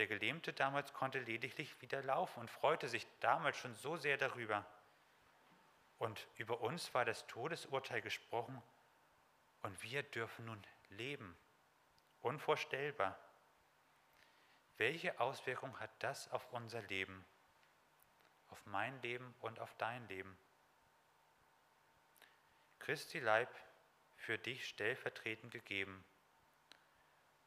Der 0.00 0.06
Gelähmte 0.06 0.54
damals 0.54 0.94
konnte 0.94 1.18
lediglich 1.18 1.78
wieder 1.82 2.02
laufen 2.02 2.40
und 2.40 2.50
freute 2.50 2.88
sich 2.88 3.06
damals 3.20 3.58
schon 3.58 3.74
so 3.74 3.98
sehr 3.98 4.16
darüber. 4.16 4.64
Und 5.98 6.26
über 6.38 6.62
uns 6.62 6.94
war 6.94 7.04
das 7.04 7.26
Todesurteil 7.26 8.00
gesprochen 8.00 8.62
und 9.60 9.82
wir 9.82 10.02
dürfen 10.02 10.46
nun 10.46 10.64
leben. 10.88 11.36
Unvorstellbar. 12.22 13.18
Welche 14.78 15.20
Auswirkung 15.20 15.78
hat 15.78 15.90
das 15.98 16.30
auf 16.30 16.50
unser 16.50 16.80
Leben? 16.84 17.22
Auf 18.48 18.64
mein 18.64 19.02
Leben 19.02 19.34
und 19.40 19.60
auf 19.60 19.74
dein 19.76 20.08
Leben? 20.08 20.34
Christi 22.78 23.18
Leib 23.18 23.54
für 24.16 24.38
dich 24.38 24.66
stellvertretend 24.66 25.52
gegeben. 25.52 26.02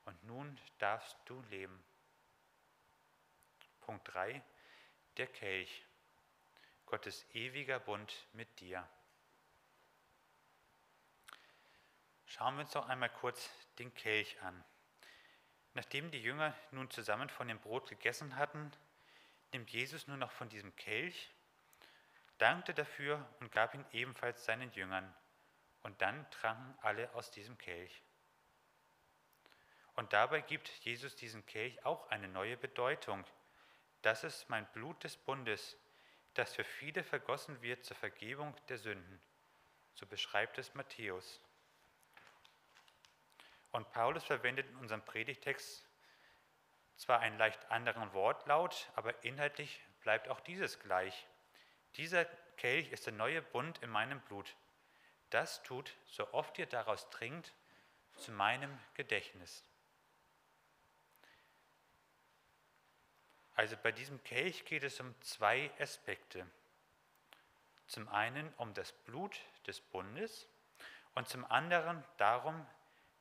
Und 0.05 0.23
nun 0.23 0.59
darfst 0.77 1.17
du 1.25 1.41
leben. 1.49 1.83
Punkt 3.85 4.13
3. 4.13 4.41
Der 5.17 5.27
Kelch. 5.27 5.85
Gottes 6.85 7.25
ewiger 7.33 7.79
Bund 7.79 8.27
mit 8.33 8.59
dir. 8.59 8.87
Schauen 12.25 12.55
wir 12.55 12.61
uns 12.61 12.71
doch 12.71 12.87
einmal 12.87 13.09
kurz 13.09 13.49
den 13.79 13.93
Kelch 13.93 14.41
an. 14.41 14.63
Nachdem 15.73 16.11
die 16.11 16.21
Jünger 16.21 16.55
nun 16.71 16.89
zusammen 16.89 17.29
von 17.29 17.47
dem 17.47 17.59
Brot 17.59 17.89
gegessen 17.89 18.35
hatten, 18.37 18.71
nimmt 19.51 19.69
Jesus 19.69 20.07
nur 20.07 20.17
noch 20.17 20.31
von 20.31 20.49
diesem 20.49 20.75
Kelch, 20.75 21.29
dankte 22.37 22.73
dafür 22.73 23.27
und 23.39 23.51
gab 23.51 23.73
ihn 23.73 23.85
ebenfalls 23.91 24.45
seinen 24.45 24.71
Jüngern. 24.71 25.13
Und 25.81 26.01
dann 26.01 26.29
tranken 26.31 26.77
alle 26.81 27.13
aus 27.13 27.31
diesem 27.31 27.57
Kelch. 27.57 28.01
Und 29.95 30.13
dabei 30.13 30.41
gibt 30.41 30.69
Jesus 30.85 31.15
diesen 31.15 31.45
Kelch 31.45 31.85
auch 31.85 32.09
eine 32.09 32.27
neue 32.27 32.57
Bedeutung. 32.57 33.23
Das 34.03 34.25
ist 34.25 34.49
mein 34.49 34.65
Blut 34.73 35.01
des 35.05 35.15
Bundes, 35.15 35.77
das 36.33 36.53
für 36.53 36.65
viele 36.65 37.05
vergossen 37.05 37.61
wird 37.61 37.85
zur 37.85 37.95
Vergebung 37.95 38.53
der 38.67 38.77
Sünden. 38.77 39.21
So 39.95 40.05
beschreibt 40.05 40.57
es 40.57 40.73
Matthäus. 40.75 41.39
Und 43.71 43.89
Paulus 43.91 44.25
verwendet 44.25 44.69
in 44.69 44.75
unserem 44.75 45.03
Predigtext 45.05 45.87
zwar 46.97 47.21
einen 47.21 47.37
leicht 47.37 47.71
anderen 47.71 48.11
Wortlaut, 48.11 48.91
aber 48.95 49.23
inhaltlich 49.23 49.81
bleibt 50.01 50.27
auch 50.27 50.41
dieses 50.41 50.79
gleich. 50.79 51.25
Dieser 51.95 52.25
Kelch 52.57 52.91
ist 52.91 53.05
der 53.05 53.13
neue 53.13 53.41
Bund 53.41 53.77
in 53.81 53.89
meinem 53.89 54.19
Blut. 54.19 54.53
Das 55.29 55.63
tut, 55.63 55.95
so 56.07 56.31
oft 56.33 56.59
ihr 56.59 56.65
daraus 56.65 57.09
trinkt, 57.09 57.53
zu 58.17 58.33
meinem 58.33 58.77
Gedächtnis. 58.95 59.63
Also 63.55 63.77
bei 63.77 63.91
diesem 63.91 64.23
Kelch 64.23 64.65
geht 64.65 64.83
es 64.83 64.99
um 64.99 65.13
zwei 65.21 65.71
Aspekte. 65.79 66.45
Zum 67.87 68.07
einen 68.09 68.51
um 68.55 68.73
das 68.73 68.91
Blut 68.91 69.39
des 69.67 69.79
Bundes 69.79 70.47
und 71.13 71.27
zum 71.27 71.45
anderen 71.45 72.03
darum, 72.17 72.65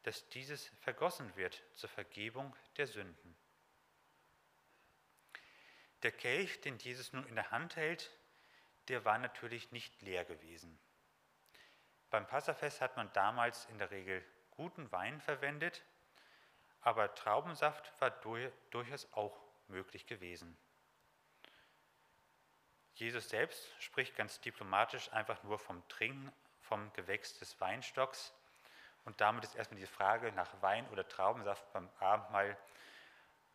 dass 0.04 0.28
dieses 0.30 0.68
vergossen 0.80 1.36
wird 1.36 1.62
zur 1.74 1.90
Vergebung 1.90 2.56
der 2.76 2.86
Sünden. 2.86 3.36
Der 6.02 6.12
Kelch, 6.12 6.60
den 6.62 6.78
Jesus 6.78 7.12
nun 7.12 7.26
in 7.26 7.36
der 7.36 7.50
Hand 7.50 7.76
hält, 7.76 8.10
der 8.88 9.04
war 9.04 9.18
natürlich 9.18 9.70
nicht 9.70 10.02
leer 10.02 10.24
gewesen. 10.24 10.78
Beim 12.10 12.26
Passafest 12.26 12.80
hat 12.80 12.96
man 12.96 13.12
damals 13.12 13.66
in 13.66 13.78
der 13.78 13.90
Regel 13.90 14.24
guten 14.50 14.90
Wein 14.90 15.20
verwendet, 15.20 15.82
aber 16.80 17.14
Traubensaft 17.14 17.92
war 18.00 18.10
durchaus 18.70 19.12
auch 19.12 19.51
möglich 19.68 20.06
gewesen. 20.06 20.56
Jesus 22.94 23.28
selbst 23.28 23.68
spricht 23.80 24.16
ganz 24.16 24.40
diplomatisch 24.40 25.12
einfach 25.12 25.42
nur 25.42 25.58
vom 25.58 25.86
Trinken 25.88 26.32
vom 26.60 26.92
Gewächs 26.92 27.38
des 27.38 27.60
Weinstocks 27.60 28.32
und 29.04 29.20
damit 29.20 29.44
ist 29.44 29.56
erstmal 29.56 29.80
die 29.80 29.86
Frage 29.86 30.32
nach 30.32 30.62
Wein 30.62 30.88
oder 30.90 31.06
Traubensaft 31.06 31.70
beim 31.72 31.88
Abendmahl 31.98 32.56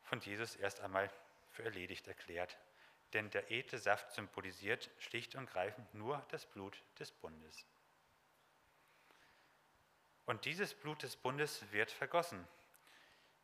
von 0.04 0.20
Jesus 0.20 0.56
erst 0.56 0.82
einmal 0.82 1.10
für 1.52 1.64
erledigt 1.64 2.08
erklärt. 2.08 2.58
Denn 3.14 3.30
der 3.30 3.50
edle 3.50 3.78
Saft 3.78 4.12
symbolisiert 4.12 4.90
schlicht 5.00 5.36
und 5.36 5.50
greifend 5.50 5.94
nur 5.94 6.24
das 6.30 6.46
Blut 6.46 6.82
des 7.00 7.12
Bundes. 7.12 7.66
Und 10.26 10.44
dieses 10.44 10.74
Blut 10.74 11.04
des 11.04 11.16
Bundes 11.16 11.72
wird 11.72 11.90
vergossen. 11.90 12.46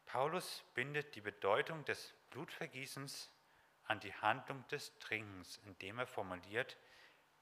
Paulus 0.05 0.63
bindet 0.73 1.15
die 1.15 1.21
Bedeutung 1.21 1.85
des 1.85 2.13
Blutvergießens 2.33 3.31
an 3.85 3.99
die 3.99 4.13
Handlung 4.15 4.67
des 4.69 4.97
Trinkens, 4.97 5.59
indem 5.65 5.99
er 5.99 6.07
formuliert, 6.07 6.77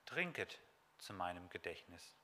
trinket 0.06 0.60
zu 0.98 1.14
meinem 1.14 1.50
Gedächtnis. 1.50 2.16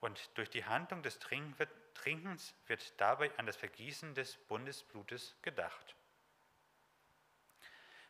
Und 0.00 0.30
durch 0.38 0.48
die 0.48 0.64
Handlung 0.64 1.02
des 1.02 1.18
Trinkens 1.18 2.54
wird 2.66 3.00
dabei 3.00 3.36
an 3.38 3.44
das 3.44 3.56
Vergießen 3.56 4.14
des 4.14 4.36
Bundesblutes 4.48 5.36
gedacht. 5.42 5.94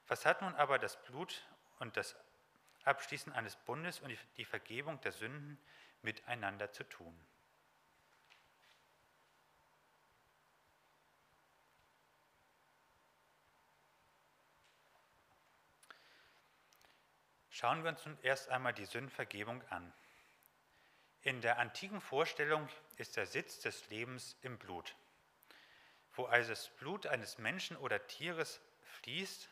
Was 0.07 0.25
hat 0.25 0.41
nun 0.43 0.55
aber 0.55 0.79
das 0.79 1.03
Blut 1.05 1.43
und 1.81 1.97
das 1.97 2.15
Abschließen 2.85 3.33
eines 3.33 3.57
Bundes 3.57 4.01
und 4.01 4.17
die 4.37 4.45
Vergebung 4.45 5.01
der 5.01 5.13
Sünden 5.13 5.59
miteinander 6.03 6.71
zu 6.71 6.85
tun? 6.85 7.19
Schauen 17.57 17.85
wir 17.85 17.91
uns 17.91 18.05
nun 18.05 18.19
erst 18.23 18.49
einmal 18.49 18.75
die 18.75 18.85
Sündenvergebung 18.85 19.63
an. 19.71 19.93
In 21.23 21.41
der 21.41 21.61
antiken 21.61 22.01
Vorstellung 22.01 22.69
ist 22.97 23.17
der 23.17 23.27
Sitz 23.27 23.61
des 23.61 23.89
Lebens 23.91 24.37
im 24.43 24.59
Blut. 24.59 24.97
Wo 26.15 26.25
also 26.25 26.51
das 26.51 26.69
Blut 26.71 27.07
eines 27.07 27.39
Menschen 27.39 27.77
oder 27.77 28.05
Tieres 28.09 28.61
fließt, 28.83 29.49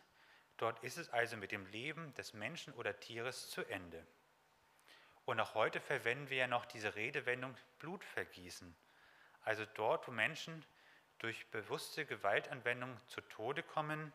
dort 0.57 0.83
ist 0.83 0.97
es 0.99 1.11
also 1.11 1.37
mit 1.37 1.53
dem 1.53 1.65
Leben 1.67 2.13
des 2.15 2.33
Menschen 2.33 2.73
oder 2.73 2.99
Tieres 2.99 3.51
zu 3.51 3.63
Ende. 3.67 4.05
Und 5.25 5.39
auch 5.39 5.55
heute 5.55 5.81
verwenden 5.81 6.29
wir 6.29 6.39
ja 6.39 6.47
noch 6.49 6.67
diese 6.67 6.97
Redewendung 6.97 7.57
Blutvergießen. 7.79 8.75
Also 9.45 9.65
dort, 9.75 10.09
wo 10.09 10.11
Menschen 10.11 10.65
durch 11.21 11.47
bewusste 11.53 12.05
Gewaltanwendung 12.05 13.01
zu 13.07 13.21
Tode 13.21 13.63
kommen, 13.63 14.13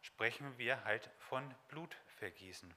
sprechen 0.00 0.56
wir 0.56 0.82
halt 0.84 1.10
von 1.18 1.54
Blutvergießen. 1.68 2.74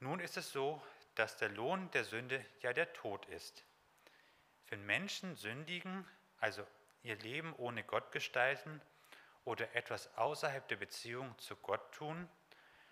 Nun 0.00 0.20
ist 0.20 0.36
es 0.36 0.52
so, 0.52 0.82
dass 1.14 1.38
der 1.38 1.48
Lohn 1.48 1.90
der 1.92 2.04
Sünde 2.04 2.44
ja 2.60 2.72
der 2.72 2.92
Tod 2.92 3.24
ist. 3.26 3.64
Wenn 4.68 4.84
Menschen 4.84 5.36
sündigen, 5.36 6.06
also 6.38 6.66
ihr 7.02 7.16
Leben 7.16 7.54
ohne 7.54 7.82
Gott 7.84 8.12
gestalten 8.12 8.82
oder 9.44 9.74
etwas 9.74 10.14
außerhalb 10.16 10.66
der 10.68 10.76
Beziehung 10.76 11.36
zu 11.38 11.56
Gott 11.56 11.92
tun, 11.92 12.28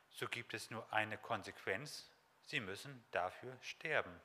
so 0.08 0.28
gibt 0.28 0.54
es 0.54 0.70
nur 0.70 0.90
eine 0.92 1.18
Konsequenz, 1.18 2.10
sie 2.42 2.60
müssen 2.60 3.04
dafür 3.10 3.56
sterben. 3.60 4.20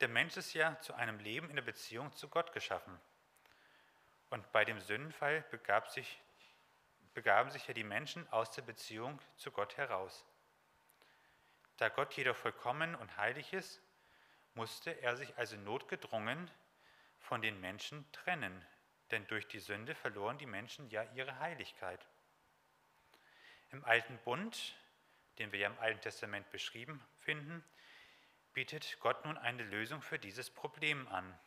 Der 0.00 0.08
Mensch 0.08 0.36
ist 0.36 0.54
ja 0.54 0.78
zu 0.80 0.94
einem 0.94 1.18
Leben 1.18 1.50
in 1.50 1.56
der 1.56 1.62
Beziehung 1.62 2.12
zu 2.14 2.28
Gott 2.28 2.52
geschaffen. 2.52 2.98
Und 4.28 4.52
bei 4.52 4.64
dem 4.64 4.80
Sündenfall 4.80 5.42
begab 5.50 5.90
sich, 5.90 6.22
begaben 7.12 7.50
sich 7.50 7.66
ja 7.66 7.74
die 7.74 7.84
Menschen 7.84 8.26
aus 8.32 8.52
der 8.52 8.62
Beziehung 8.62 9.18
zu 9.36 9.50
Gott 9.50 9.76
heraus. 9.76 10.24
Da 11.80 11.88
Gott 11.88 12.12
jedoch 12.12 12.36
vollkommen 12.36 12.94
und 12.94 13.16
heilig 13.16 13.54
ist, 13.54 13.80
musste 14.52 14.90
er 15.00 15.16
sich 15.16 15.38
also 15.38 15.56
notgedrungen 15.56 16.50
von 17.18 17.40
den 17.40 17.58
Menschen 17.58 18.04
trennen, 18.12 18.66
denn 19.10 19.26
durch 19.28 19.48
die 19.48 19.60
Sünde 19.60 19.94
verloren 19.94 20.36
die 20.36 20.44
Menschen 20.44 20.90
ja 20.90 21.02
ihre 21.14 21.38
Heiligkeit. 21.38 22.06
Im 23.70 23.82
Alten 23.86 24.18
Bund, 24.26 24.76
den 25.38 25.52
wir 25.52 25.60
ja 25.60 25.68
im 25.68 25.78
Alten 25.78 26.02
Testament 26.02 26.50
beschrieben 26.50 27.02
finden, 27.16 27.64
bietet 28.52 28.98
Gott 29.00 29.24
nun 29.24 29.38
eine 29.38 29.62
Lösung 29.62 30.02
für 30.02 30.18
dieses 30.18 30.50
Problem 30.50 31.08
an. 31.08 31.40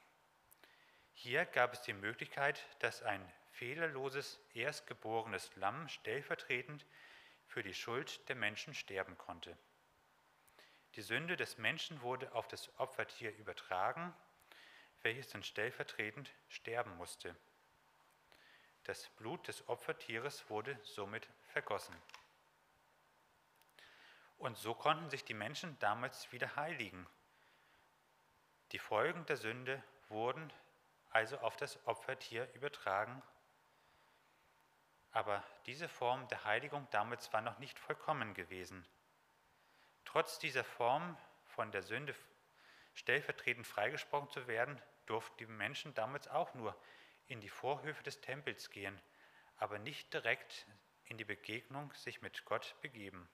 Hier 1.13 1.45
gab 1.45 1.73
es 1.73 1.83
die 1.83 1.93
Möglichkeit, 1.93 2.65
dass 2.79 3.03
ein 3.03 3.23
fehlerloses, 3.51 4.39
erstgeborenes 4.55 5.55
Lamm 5.57 5.87
stellvertretend 5.89 6.87
für 7.45 7.61
die 7.61 7.75
Schuld 7.75 8.27
der 8.29 8.35
Menschen 8.35 8.73
sterben 8.73 9.15
konnte. 9.15 9.55
Die 10.95 11.01
Sünde 11.01 11.35
des 11.35 11.57
Menschen 11.57 12.01
wurde 12.01 12.31
auf 12.33 12.47
das 12.47 12.71
Opfertier 12.79 13.35
übertragen, 13.37 14.13
welches 15.01 15.29
dann 15.29 15.43
stellvertretend 15.43 16.31
sterben 16.47 16.95
musste. 16.97 17.35
Das 18.83 19.09
Blut 19.09 19.47
des 19.47 19.67
Opfertieres 19.67 20.49
wurde 20.49 20.77
somit 20.83 21.27
vergossen. 21.47 21.95
Und 24.37 24.57
so 24.57 24.75
konnten 24.75 25.09
sich 25.09 25.23
die 25.23 25.33
Menschen 25.33 25.79
damals 25.79 26.31
wieder 26.31 26.55
heiligen. 26.55 27.07
Die 28.71 28.79
Folgen 28.79 29.25
der 29.25 29.37
Sünde 29.37 29.81
wurden 30.09 30.51
also 31.11 31.37
auf 31.39 31.55
das 31.55 31.79
Opfertier 31.87 32.51
übertragen. 32.53 33.21
Aber 35.11 35.43
diese 35.65 35.87
Form 35.87 36.27
der 36.27 36.43
Heiligung 36.43 36.87
damals 36.91 37.31
war 37.31 37.41
noch 37.41 37.59
nicht 37.59 37.79
vollkommen 37.79 38.33
gewesen. 38.33 38.85
Trotz 40.05 40.39
dieser 40.39 40.63
Form 40.63 41.17
von 41.45 41.71
der 41.71 41.81
Sünde 41.81 42.15
stellvertretend 42.93 43.65
freigesprochen 43.65 44.29
zu 44.29 44.47
werden, 44.47 44.81
durften 45.05 45.37
die 45.37 45.45
Menschen 45.45 45.93
damals 45.93 46.27
auch 46.27 46.53
nur 46.53 46.75
in 47.27 47.41
die 47.41 47.49
Vorhöfe 47.49 48.03
des 48.03 48.21
Tempels 48.21 48.69
gehen, 48.69 48.99
aber 49.57 49.79
nicht 49.79 50.13
direkt 50.13 50.67
in 51.05 51.17
die 51.17 51.25
Begegnung 51.25 51.93
sich 51.93 52.21
mit 52.21 52.45
Gott 52.45 52.75
begeben. 52.81 53.27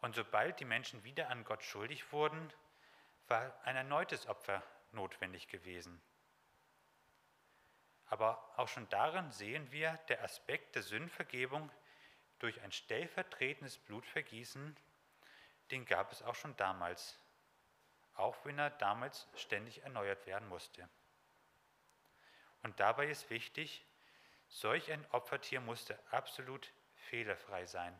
Und 0.00 0.14
sobald 0.14 0.60
die 0.60 0.64
Menschen 0.64 1.02
wieder 1.04 1.28
an 1.28 1.44
Gott 1.44 1.62
schuldig 1.64 2.12
wurden, 2.12 2.52
war 3.26 3.60
ein 3.64 3.76
erneutes 3.76 4.26
Opfer 4.26 4.62
notwendig 4.92 5.48
gewesen. 5.48 6.00
Aber 8.06 8.52
auch 8.56 8.68
schon 8.68 8.88
darin 8.88 9.30
sehen 9.32 9.70
wir 9.70 9.92
der 10.08 10.22
Aspekt 10.22 10.76
der 10.76 10.82
Sündvergebung 10.82 11.70
durch 12.38 12.60
ein 12.62 12.72
stellvertretendes 12.72 13.78
Blutvergießen, 13.78 14.76
den 15.70 15.84
gab 15.84 16.12
es 16.12 16.22
auch 16.22 16.34
schon 16.34 16.56
damals, 16.56 17.18
auch 18.14 18.36
wenn 18.44 18.58
er 18.58 18.70
damals 18.70 19.26
ständig 19.34 19.82
erneuert 19.82 20.26
werden 20.26 20.48
musste. 20.48 20.88
Und 22.62 22.78
dabei 22.80 23.06
ist 23.06 23.30
wichtig, 23.30 23.84
solch 24.48 24.90
ein 24.90 25.04
Opfertier 25.12 25.60
musste 25.60 25.98
absolut 26.10 26.72
fehlerfrei 26.94 27.66
sein. 27.66 27.98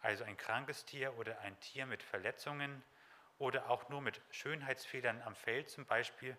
Also 0.00 0.24
ein 0.24 0.36
krankes 0.36 0.84
Tier 0.84 1.16
oder 1.18 1.38
ein 1.40 1.58
Tier 1.60 1.86
mit 1.86 2.02
Verletzungen 2.02 2.82
oder 3.38 3.70
auch 3.70 3.88
nur 3.88 4.00
mit 4.00 4.20
Schönheitsfehlern 4.30 5.22
am 5.22 5.34
Fell 5.34 5.66
zum 5.66 5.84
Beispiel 5.86 6.36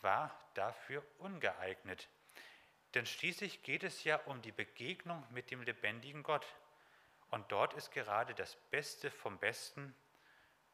war 0.00 0.36
dafür 0.54 1.04
ungeeignet. 1.18 2.08
Denn 2.94 3.06
schließlich 3.06 3.62
geht 3.62 3.84
es 3.84 4.04
ja 4.04 4.16
um 4.26 4.42
die 4.42 4.52
Begegnung 4.52 5.24
mit 5.30 5.50
dem 5.50 5.62
lebendigen 5.62 6.22
Gott. 6.22 6.46
Und 7.32 7.50
dort 7.50 7.72
ist 7.72 7.90
gerade 7.90 8.34
das 8.34 8.56
Beste 8.70 9.10
vom 9.10 9.38
Besten 9.38 9.96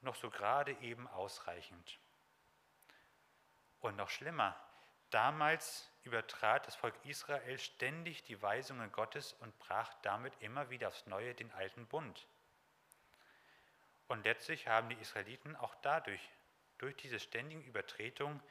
noch 0.01 0.16
so 0.16 0.29
gerade 0.29 0.73
eben 0.81 1.07
ausreichend. 1.07 2.01
Und 3.79 3.94
noch 3.94 4.11
schlimmer, 4.11 4.61
damals 5.11 5.88
übertrat 6.03 6.66
das 6.66 6.75
Volk 6.75 6.97
Israel 7.05 7.61
ständig 7.61 8.25
die 8.25 8.42
Weisungen 8.42 8.90
Gottes 8.90 9.35
und 9.35 9.57
brach 9.61 9.94
damit 10.03 10.35
immer 10.40 10.68
wieder 10.68 10.88
aufs 10.88 11.07
Neue 11.07 11.33
den 11.33 11.53
alten 11.53 11.87
Bund. 11.87 12.27
Und 14.09 14.25
letztlich 14.25 14.66
haben 14.66 14.88
die 14.88 15.01
Israeliten 15.01 15.55
auch 15.55 15.77
dadurch, 15.77 16.29
durch 16.79 16.97
diese 16.97 17.21
ständigen 17.21 17.62
Übertretungen, 17.62 18.42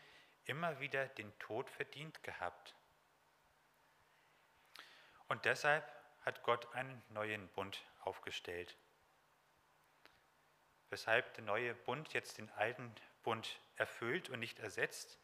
immer 0.46 0.80
wieder 0.80 1.08
den 1.10 1.38
Tod 1.40 1.70
verdient 1.70 2.24
gehabt. 2.24 2.74
Und 5.28 5.44
deshalb 5.44 5.86
hat 6.22 6.42
Gott 6.44 6.74
einen 6.74 7.04
neuen 7.10 7.50
Bund 7.50 7.84
aufgestellt. 8.08 8.78
Weshalb 10.90 11.34
der 11.34 11.44
neue 11.44 11.74
Bund 11.74 12.14
jetzt 12.14 12.38
den 12.38 12.50
alten 12.52 12.96
Bund 13.24 13.60
erfüllt 13.76 14.30
und 14.30 14.40
nicht 14.40 14.60
ersetzt, 14.60 15.20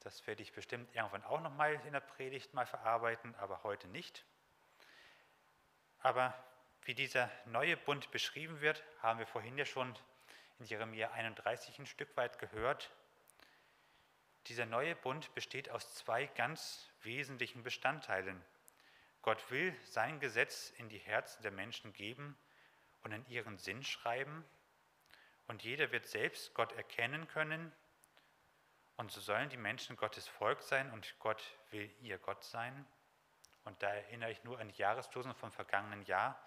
das 0.00 0.24
werde 0.26 0.42
ich 0.42 0.52
bestimmt 0.52 0.94
irgendwann 0.94 1.24
auch 1.24 1.40
nochmal 1.40 1.74
in 1.84 1.92
der 1.92 2.00
Predigt 2.00 2.54
mal 2.54 2.66
verarbeiten, 2.66 3.34
aber 3.36 3.64
heute 3.64 3.88
nicht. 3.88 4.24
Aber 5.98 6.32
wie 6.84 6.94
dieser 6.94 7.30
neue 7.46 7.76
Bund 7.76 8.10
beschrieben 8.12 8.60
wird, 8.60 8.82
haben 9.00 9.18
wir 9.18 9.26
vorhin 9.26 9.58
ja 9.58 9.64
schon 9.64 9.92
in 10.58 10.66
Jeremia 10.66 11.10
31 11.10 11.78
ein 11.80 11.86
Stück 11.86 12.16
weit 12.16 12.38
gehört. 12.38 12.90
Dieser 14.46 14.66
neue 14.66 14.94
Bund 14.96 15.34
besteht 15.34 15.70
aus 15.70 15.94
zwei 15.94 16.26
ganz 16.26 16.88
wesentlichen 17.02 17.62
Bestandteilen. 17.62 18.40
Gott 19.22 19.50
will 19.50 19.74
sein 19.84 20.18
Gesetz 20.18 20.72
in 20.78 20.88
die 20.88 20.98
Herzen 20.98 21.42
der 21.42 21.52
Menschen 21.52 21.92
geben 21.92 22.36
und 23.04 23.12
in 23.12 23.26
ihren 23.28 23.56
Sinn 23.56 23.84
schreiben. 23.84 24.44
Und 25.46 25.62
jeder 25.62 25.92
wird 25.92 26.06
selbst 26.06 26.54
Gott 26.54 26.72
erkennen 26.72 27.28
können. 27.28 27.72
Und 28.96 29.12
so 29.12 29.20
sollen 29.20 29.48
die 29.48 29.56
Menschen 29.56 29.96
Gottes 29.96 30.26
Volk 30.26 30.60
sein 30.62 30.90
und 30.90 31.14
Gott 31.20 31.42
will 31.70 31.90
ihr 32.00 32.18
Gott 32.18 32.44
sein. 32.44 32.84
Und 33.64 33.80
da 33.82 33.88
erinnere 33.88 34.32
ich 34.32 34.42
nur 34.44 34.58
an 34.58 34.68
die 34.68 34.78
Jahreslosen 34.78 35.34
vom 35.34 35.52
vergangenen 35.52 36.04
Jahr, 36.04 36.40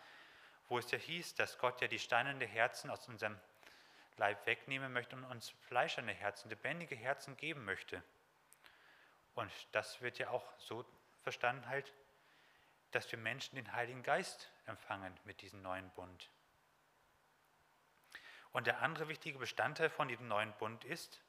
wo 0.67 0.77
es 0.77 0.91
ja 0.91 0.97
hieß, 0.97 1.35
dass 1.35 1.57
Gott 1.57 1.79
ja 1.81 1.87
die 1.87 1.99
steinerne 1.99 2.45
Herzen 2.45 2.89
aus 2.89 3.07
unserem 3.07 3.39
Leib 4.17 4.45
wegnehmen 4.45 4.91
möchte 4.91 5.15
und 5.15 5.23
uns 5.25 5.49
fleischerne 5.67 6.13
Herzen, 6.13 6.49
lebendige 6.49 6.95
Herzen 6.95 7.37
geben 7.37 7.63
möchte. 7.65 8.03
Und 9.33 9.51
das 9.71 10.01
wird 10.01 10.17
ja 10.17 10.29
auch 10.29 10.45
so 10.57 10.85
verstanden 11.23 11.67
halt, 11.67 11.91
dass 12.95 13.11
wir 13.11 13.19
Menschen 13.19 13.57
den 13.57 13.73
Heiligen 13.73 14.03
Geist 14.03 14.49
empfangen 14.67 15.13
mit 15.25 15.41
diesem 15.41 15.61
neuen 15.61 15.89
Bund. 15.91 16.29
Und 18.53 18.67
der 18.67 18.81
andere 18.81 19.09
wichtige 19.09 19.37
Bestandteil 19.37 19.89
von 19.89 20.07
diesem 20.07 20.29
neuen 20.29 20.53
Bund 20.53 20.85
ist, 20.85 21.21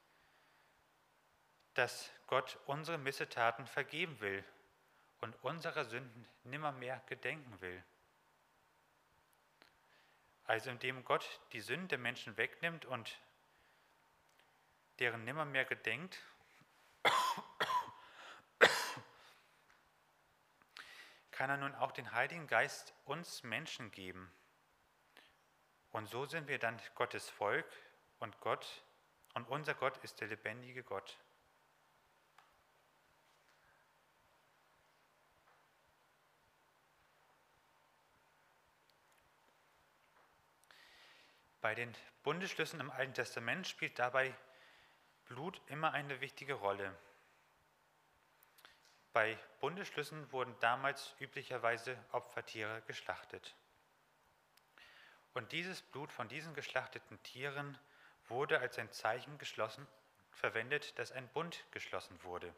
dass 1.74 2.08
Gott 2.28 2.56
unsere 2.66 2.98
Missetaten 2.98 3.66
vergeben 3.66 4.20
will 4.20 4.44
und 5.20 5.34
unserer 5.42 5.84
Sünden 5.84 6.28
nimmermehr 6.44 7.02
gedenken 7.06 7.60
will. 7.60 7.82
Also 10.44 10.70
indem 10.70 11.04
Gott 11.04 11.40
die 11.50 11.60
Sünden 11.60 11.88
der 11.88 11.98
Menschen 11.98 12.36
wegnimmt 12.36 12.84
und 12.84 13.18
deren 15.00 15.24
nimmermehr 15.24 15.64
gedenkt, 15.64 16.16
kann 21.36 21.50
er 21.50 21.58
nun 21.58 21.74
auch 21.74 21.92
den 21.92 22.12
Heiligen 22.12 22.46
Geist 22.46 22.94
uns 23.04 23.42
Menschen 23.42 23.90
geben. 23.90 24.32
Und 25.90 26.08
so 26.08 26.24
sind 26.24 26.48
wir 26.48 26.58
dann 26.58 26.80
Gottes 26.94 27.28
Volk 27.28 27.70
und 28.18 28.40
Gott 28.40 28.66
und 29.34 29.46
unser 29.48 29.74
Gott 29.74 29.98
ist 29.98 30.18
der 30.20 30.28
lebendige 30.28 30.82
Gott. 30.82 31.18
Bei 41.60 41.74
den 41.74 41.94
Bundesschlüssen 42.22 42.80
im 42.80 42.90
Alten 42.90 43.12
Testament 43.12 43.66
spielt 43.66 43.98
dabei 43.98 44.34
Blut 45.26 45.60
immer 45.66 45.92
eine 45.92 46.20
wichtige 46.22 46.54
Rolle. 46.54 46.96
Bei 49.16 49.38
Bundesschlüssen 49.60 50.30
wurden 50.30 50.54
damals 50.60 51.14
üblicherweise 51.20 51.96
Opfertiere 52.12 52.82
geschlachtet. 52.82 53.56
Und 55.32 55.52
dieses 55.52 55.80
Blut 55.80 56.12
von 56.12 56.28
diesen 56.28 56.52
geschlachteten 56.52 57.22
Tieren 57.22 57.78
wurde 58.28 58.58
als 58.58 58.78
ein 58.78 58.92
Zeichen 58.92 59.38
geschlossen, 59.38 59.86
verwendet, 60.32 60.98
dass 60.98 61.12
ein 61.12 61.26
Bund 61.28 61.64
geschlossen 61.70 62.22
wurde. 62.24 62.54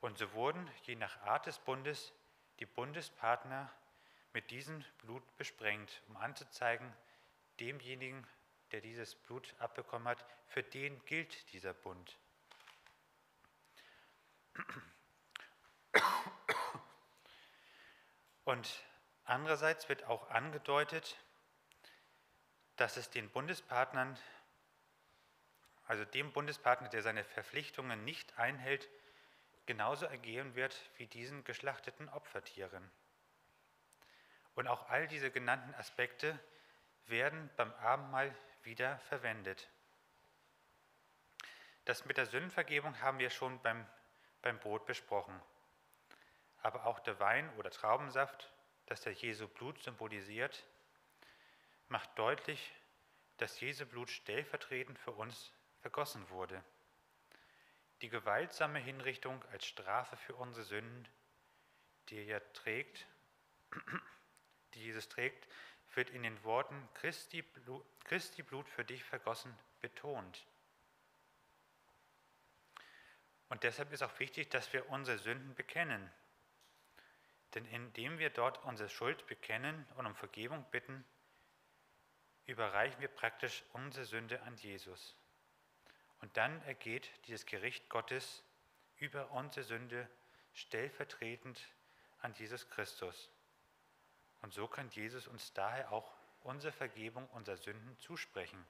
Und 0.00 0.16
so 0.16 0.32
wurden, 0.32 0.66
je 0.84 0.94
nach 0.94 1.20
Art 1.20 1.44
des 1.44 1.58
Bundes, 1.58 2.14
die 2.58 2.64
Bundespartner 2.64 3.70
mit 4.32 4.50
diesem 4.50 4.82
Blut 5.02 5.36
besprengt, 5.36 6.00
um 6.08 6.16
anzuzeigen, 6.16 6.90
demjenigen, 7.60 8.26
der 8.72 8.80
dieses 8.80 9.16
Blut 9.16 9.54
abbekommen 9.58 10.08
hat, 10.08 10.24
für 10.46 10.62
den 10.62 11.04
gilt 11.04 11.52
dieser 11.52 11.74
Bund. 11.74 12.16
Und 18.44 18.82
andererseits 19.24 19.88
wird 19.90 20.04
auch 20.04 20.30
angedeutet, 20.30 21.18
dass 22.76 22.96
es 22.96 23.10
den 23.10 23.28
Bundespartnern, 23.28 24.18
also 25.86 26.04
dem 26.04 26.32
Bundespartner, 26.32 26.88
der 26.88 27.02
seine 27.02 27.24
Verpflichtungen 27.24 28.04
nicht 28.04 28.38
einhält, 28.38 28.88
genauso 29.66 30.06
ergehen 30.06 30.54
wird 30.54 30.74
wie 30.96 31.06
diesen 31.06 31.44
geschlachteten 31.44 32.08
Opfertieren. 32.08 32.90
Und 34.54 34.66
auch 34.66 34.88
all 34.88 35.06
diese 35.08 35.30
genannten 35.30 35.74
Aspekte 35.74 36.38
werden 37.06 37.50
beim 37.56 37.72
Abendmahl 37.74 38.34
wieder 38.62 38.98
verwendet. 39.00 39.68
Das 41.84 42.06
mit 42.06 42.16
der 42.16 42.26
Sündenvergebung 42.26 43.00
haben 43.02 43.18
wir 43.18 43.30
schon 43.30 43.60
beim 43.60 43.86
beim 44.42 44.58
Brot 44.58 44.86
besprochen. 44.86 45.40
Aber 46.62 46.86
auch 46.86 47.00
der 47.00 47.18
Wein 47.20 47.48
oder 47.56 47.70
Traubensaft, 47.70 48.52
das 48.86 49.00
der 49.00 49.12
Jesu 49.12 49.48
Blut 49.48 49.82
symbolisiert, 49.82 50.64
macht 51.88 52.18
deutlich, 52.18 52.72
dass 53.38 53.60
Jesu 53.60 53.86
Blut 53.86 54.10
stellvertretend 54.10 54.98
für 54.98 55.12
uns 55.12 55.52
vergossen 55.80 56.28
wurde. 56.30 56.62
Die 58.02 58.08
gewaltsame 58.08 58.78
Hinrichtung 58.78 59.44
als 59.52 59.66
Strafe 59.66 60.16
für 60.16 60.34
unsere 60.34 60.64
Sünden, 60.64 61.08
die 62.08 62.26
er 62.26 62.52
trägt, 62.52 63.06
die 64.74 64.84
Jesus 64.84 65.08
trägt, 65.08 65.48
wird 65.94 66.10
in 66.10 66.22
den 66.22 66.42
Worten 66.44 66.88
Christi 66.94 67.42
Blut, 67.42 67.84
Christi 68.04 68.42
Blut 68.42 68.68
für 68.68 68.84
dich 68.84 69.02
vergossen 69.04 69.56
betont. 69.80 70.46
Und 73.48 73.62
deshalb 73.62 73.92
ist 73.92 74.02
auch 74.02 74.18
wichtig, 74.18 74.50
dass 74.50 74.72
wir 74.72 74.88
unsere 74.90 75.18
Sünden 75.18 75.54
bekennen. 75.54 76.10
Denn 77.54 77.64
indem 77.66 78.18
wir 78.18 78.30
dort 78.30 78.62
unsere 78.64 78.88
Schuld 78.88 79.26
bekennen 79.26 79.86
und 79.96 80.06
um 80.06 80.14
Vergebung 80.14 80.64
bitten, 80.70 81.04
überreichen 82.46 83.00
wir 83.00 83.08
praktisch 83.08 83.64
unsere 83.72 84.04
Sünde 84.04 84.42
an 84.42 84.56
Jesus. 84.56 85.16
Und 86.20 86.36
dann 86.36 86.60
ergeht 86.62 87.10
dieses 87.26 87.46
Gericht 87.46 87.88
Gottes 87.88 88.42
über 88.96 89.30
unsere 89.30 89.64
Sünde 89.64 90.08
stellvertretend 90.52 91.60
an 92.20 92.34
Jesus 92.34 92.68
Christus. 92.68 93.30
Und 94.42 94.52
so 94.52 94.66
kann 94.66 94.88
Jesus 94.90 95.26
uns 95.26 95.52
daher 95.52 95.92
auch 95.92 96.12
unsere 96.40 96.72
Vergebung 96.72 97.26
unserer 97.28 97.56
Sünden 97.56 97.98
zusprechen. 97.98 98.64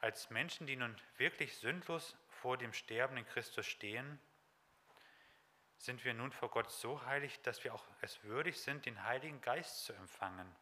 Als 0.00 0.30
Menschen, 0.30 0.66
die 0.66 0.76
nun 0.76 0.96
wirklich 1.16 1.56
sündlos 1.56 2.16
vor 2.28 2.56
dem 2.56 2.72
Sterben 2.72 3.16
in 3.16 3.26
Christus 3.26 3.66
stehen, 3.66 4.20
sind 5.78 6.04
wir 6.04 6.14
nun 6.14 6.32
vor 6.32 6.50
Gott 6.50 6.70
so 6.70 7.04
heilig, 7.04 7.40
dass 7.42 7.64
wir 7.64 7.74
auch 7.74 7.84
es 8.00 8.22
würdig 8.24 8.60
sind, 8.60 8.86
den 8.86 9.02
Heiligen 9.02 9.40
Geist 9.40 9.84
zu 9.84 9.92
empfangen. 9.92 10.54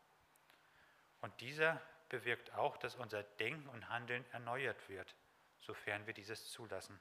Und 1.20 1.40
dieser 1.40 1.80
bewirkt 2.08 2.52
auch, 2.54 2.76
dass 2.76 2.96
unser 2.96 3.22
Denken 3.22 3.68
und 3.68 3.88
Handeln 3.88 4.24
erneuert 4.32 4.88
wird, 4.88 5.14
sofern 5.60 6.06
wir 6.06 6.14
dieses 6.14 6.50
zulassen. 6.50 7.00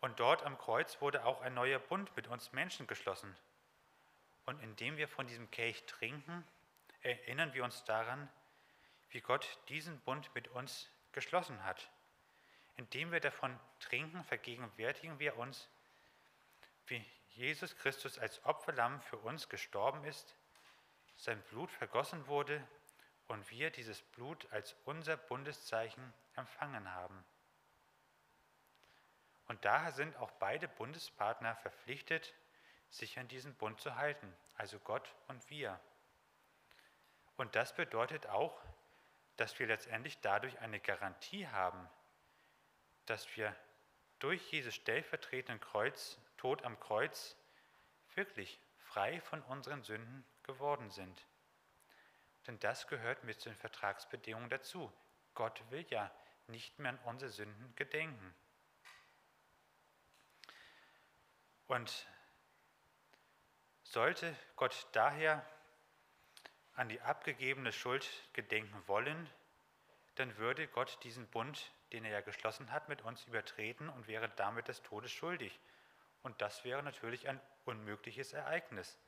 Und 0.00 0.20
dort 0.20 0.42
am 0.42 0.58
Kreuz 0.58 1.00
wurde 1.00 1.24
auch 1.24 1.40
ein 1.40 1.54
neuer 1.54 1.78
Bund 1.78 2.14
mit 2.16 2.28
uns 2.28 2.52
Menschen 2.52 2.86
geschlossen. 2.86 3.34
Und 4.46 4.62
indem 4.62 4.96
wir 4.96 5.08
von 5.08 5.26
diesem 5.26 5.50
Kelch 5.50 5.84
trinken, 5.86 6.46
erinnern 7.00 7.54
wir 7.54 7.64
uns 7.64 7.84
daran, 7.84 8.28
wie 9.10 9.20
Gott 9.20 9.58
diesen 9.68 10.00
Bund 10.00 10.34
mit 10.34 10.48
uns 10.48 10.90
geschlossen 11.12 11.62
hat. 11.64 11.90
Indem 12.76 13.12
wir 13.12 13.20
davon 13.20 13.58
trinken, 13.78 14.24
vergegenwärtigen 14.24 15.18
wir 15.18 15.36
uns, 15.36 15.68
wie 16.86 17.04
Jesus 17.30 17.76
Christus 17.76 18.18
als 18.18 18.44
Opferlamm 18.44 19.00
für 19.00 19.18
uns 19.18 19.48
gestorben 19.48 20.04
ist, 20.04 20.34
sein 21.16 21.40
Blut 21.50 21.70
vergossen 21.70 22.26
wurde 22.26 22.66
und 23.28 23.50
wir 23.50 23.70
dieses 23.70 24.02
Blut 24.02 24.46
als 24.52 24.74
unser 24.84 25.16
Bundeszeichen 25.16 26.12
empfangen 26.36 26.92
haben. 26.92 27.24
Und 29.46 29.64
daher 29.64 29.92
sind 29.92 30.16
auch 30.16 30.30
beide 30.32 30.68
Bundespartner 30.68 31.54
verpflichtet, 31.56 32.34
sich 32.90 33.18
an 33.18 33.28
diesen 33.28 33.54
Bund 33.54 33.80
zu 33.80 33.96
halten, 33.96 34.32
also 34.56 34.78
Gott 34.78 35.14
und 35.28 35.48
wir. 35.50 35.78
Und 37.36 37.54
das 37.56 37.74
bedeutet 37.74 38.26
auch, 38.28 38.56
dass 39.36 39.58
wir 39.58 39.66
letztendlich 39.66 40.20
dadurch 40.20 40.58
eine 40.60 40.80
Garantie 40.80 41.46
haben, 41.48 41.88
dass 43.06 43.36
wir 43.36 43.54
durch 44.18 44.52
Jesus 44.52 44.74
stellvertretenden 44.74 45.60
Kreuz, 45.60 46.18
Tod 46.36 46.62
am 46.64 46.78
Kreuz 46.78 47.36
wirklich 48.14 48.60
frei 48.78 49.20
von 49.20 49.42
unseren 49.42 49.82
Sünden 49.82 50.24
geworden 50.42 50.90
sind. 50.90 51.26
Denn 52.46 52.58
das 52.60 52.86
gehört 52.86 53.24
mit 53.24 53.44
den 53.44 53.56
Vertragsbedingungen 53.56 54.50
dazu. 54.50 54.92
Gott 55.34 55.62
will 55.70 55.84
ja 55.88 56.10
nicht 56.46 56.78
mehr 56.78 56.90
an 56.90 56.98
unsere 57.04 57.30
Sünden 57.30 57.74
gedenken. 57.76 58.34
Und 61.66 62.06
sollte 63.82 64.36
Gott 64.56 64.86
daher 64.92 65.44
an 66.74 66.88
die 66.88 67.00
abgegebene 67.00 67.72
Schuld 67.72 68.08
gedenken 68.32 68.82
wollen, 68.86 69.30
dann 70.16 70.36
würde 70.36 70.68
Gott 70.68 70.98
diesen 71.02 71.26
Bund, 71.28 71.72
den 71.92 72.04
er 72.04 72.12
ja 72.12 72.20
geschlossen 72.20 72.70
hat, 72.72 72.88
mit 72.88 73.02
uns 73.02 73.24
übertreten 73.26 73.88
und 73.88 74.06
wäre 74.06 74.28
damit 74.36 74.68
des 74.68 74.82
Todes 74.82 75.10
schuldig. 75.10 75.58
Und 76.22 76.40
das 76.40 76.64
wäre 76.64 76.82
natürlich 76.82 77.28
ein 77.28 77.40
unmögliches 77.64 78.32
Ereignis. 78.32 78.98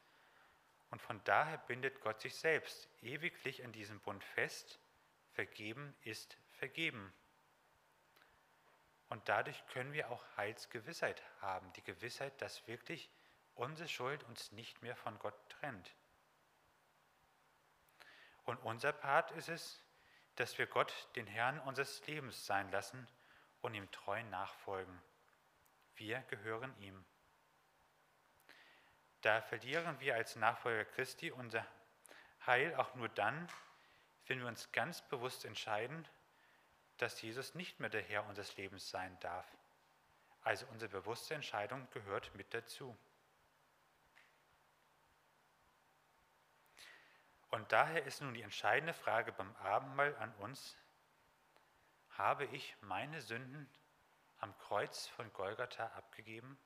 Und 0.91 1.03
von 1.03 1.23
daher 1.25 1.59
bindet 1.59 2.01
Gott 2.01 2.21
sich 2.21 2.35
selbst 2.35 2.89
ewiglich 3.03 3.65
an 3.65 3.73
diesem 3.73 4.01
Bund 4.01 4.23
fest. 4.23 4.79
Vergeben 5.33 5.95
ist 6.03 6.37
vergeben. 6.59 7.13
Und 9.09 9.29
dadurch 9.29 9.65
können 9.69 9.93
wir 9.93 10.11
auch 10.11 10.25
Heilsgewissheit 10.37 11.23
haben, 11.41 11.73
die 11.75 11.83
Gewissheit, 11.83 12.41
dass 12.41 12.67
wirklich 12.67 13.11
unsere 13.55 13.89
Schuld 13.89 14.23
uns 14.25 14.53
nicht 14.53 14.83
mehr 14.83 14.97
von 14.97 15.19
Gott 15.19 15.35
trennt. 15.49 15.95
Und 18.47 18.57
unser 18.59 18.93
Part 18.93 19.33
ist 19.33 19.49
es, 19.49 19.83
dass 20.37 20.57
wir 20.57 20.67
Gott 20.67 21.09
den 21.17 21.27
Herrn 21.27 21.59
unseres 21.61 22.07
Lebens 22.07 22.47
sein 22.47 22.71
lassen 22.71 23.07
und 23.61 23.75
ihm 23.75 23.91
treu 23.91 24.23
nachfolgen. 24.25 25.03
Wir 25.97 26.21
gehören 26.23 26.75
ihm. 26.81 27.05
Da 29.23 29.43
verlieren 29.43 29.99
wir 29.99 30.15
als 30.15 30.37
Nachfolger 30.37 30.85
Christi 30.85 31.31
unser 31.33 31.67
Heil 32.47 32.75
auch 32.77 32.95
nur 32.95 33.09
dann, 33.09 33.49
wenn 34.27 34.39
wir 34.41 34.47
uns 34.47 34.71
ganz 34.73 35.03
bewusst 35.09 35.45
entscheiden, 35.45 36.07
dass 36.99 37.21
Jesus 37.21 37.55
nicht 37.55 37.81
mehr 37.81 37.91
der 37.91 38.03
Herr 38.03 38.27
unseres 38.27 38.57
Lebens 38.57 38.89
sein 38.91 39.19
darf. 39.21 39.47
Also 40.43 40.67
unsere 40.67 40.91
bewusste 40.91 41.35
Entscheidung 41.35 41.89
gehört 41.91 42.35
mit 42.37 42.55
dazu. 42.55 42.97
Und 47.57 47.73
daher 47.73 48.05
ist 48.05 48.21
nun 48.21 48.35
die 48.35 48.43
entscheidende 48.43 48.93
Frage 48.93 49.33
beim 49.33 49.57
Abendmahl 49.57 50.15
an 50.17 50.31
uns, 50.35 50.77
habe 52.11 52.45
ich 52.45 52.77
meine 52.83 53.23
Sünden 53.23 53.67
am 54.41 54.55
Kreuz 54.59 55.07
von 55.07 55.33
Golgatha 55.33 55.87
abgegeben? 55.97 56.59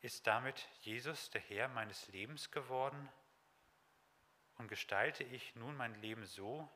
Ist 0.00 0.28
damit 0.28 0.68
Jesus 0.82 1.28
der 1.30 1.40
Herr 1.40 1.66
meines 1.66 2.06
Lebens 2.06 2.52
geworden? 2.52 3.08
Und 4.58 4.68
gestalte 4.68 5.24
ich 5.24 5.56
nun 5.56 5.76
mein 5.76 6.00
Leben 6.00 6.24
so, 6.24 6.70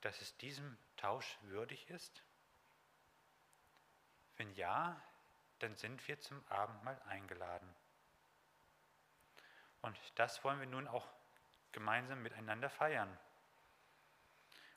dass 0.00 0.22
es 0.22 0.34
diesem 0.38 0.78
Tausch 0.96 1.36
würdig 1.42 1.90
ist? 1.90 2.22
Wenn 4.38 4.50
ja, 4.54 4.98
dann 5.58 5.74
sind 5.74 6.08
wir 6.08 6.18
zum 6.20 6.42
Abendmahl 6.48 6.98
eingeladen. 7.02 7.76
Und 9.82 9.98
das 10.16 10.42
wollen 10.44 10.60
wir 10.60 10.66
nun 10.66 10.88
auch 10.88 11.06
gemeinsam 11.72 12.22
miteinander 12.22 12.70
feiern 12.70 13.18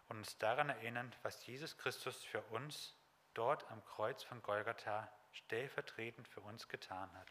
und 0.09 0.17
uns 0.17 0.37
daran 0.37 0.69
erinnern, 0.69 1.15
was 1.21 1.45
Jesus 1.45 1.77
Christus 1.77 2.23
für 2.23 2.41
uns 2.41 2.95
dort 3.33 3.69
am 3.71 3.83
Kreuz 3.85 4.23
von 4.23 4.41
Golgatha 4.41 5.09
stellvertretend 5.31 6.27
für 6.27 6.41
uns 6.41 6.67
getan 6.67 7.09
hat. 7.15 7.27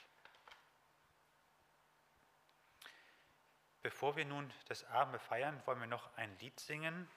Bevor 3.82 4.16
wir 4.16 4.24
nun 4.24 4.52
das 4.68 4.84
Abend 4.84 5.20
feiern, 5.20 5.60
wollen 5.66 5.80
wir 5.80 5.86
noch 5.86 6.16
ein 6.16 6.36
Lied 6.38 6.58
singen. 6.60 7.08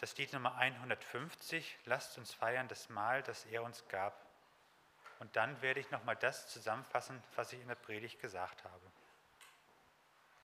Das 0.00 0.16
Lied 0.16 0.32
Nummer 0.32 0.56
150, 0.56 1.78
Lasst 1.84 2.16
uns 2.18 2.32
feiern 2.32 2.68
das 2.68 2.88
Mahl, 2.88 3.22
das 3.22 3.44
er 3.46 3.62
uns 3.62 3.86
gab. 3.88 4.23
Und 5.20 5.34
dann 5.36 5.60
werde 5.62 5.80
ich 5.80 5.90
nochmal 5.90 6.16
das 6.16 6.48
zusammenfassen, 6.48 7.22
was 7.36 7.52
ich 7.52 7.60
in 7.60 7.68
der 7.68 7.74
Predigt 7.74 8.20
gesagt 8.20 8.64
habe. 8.64 8.93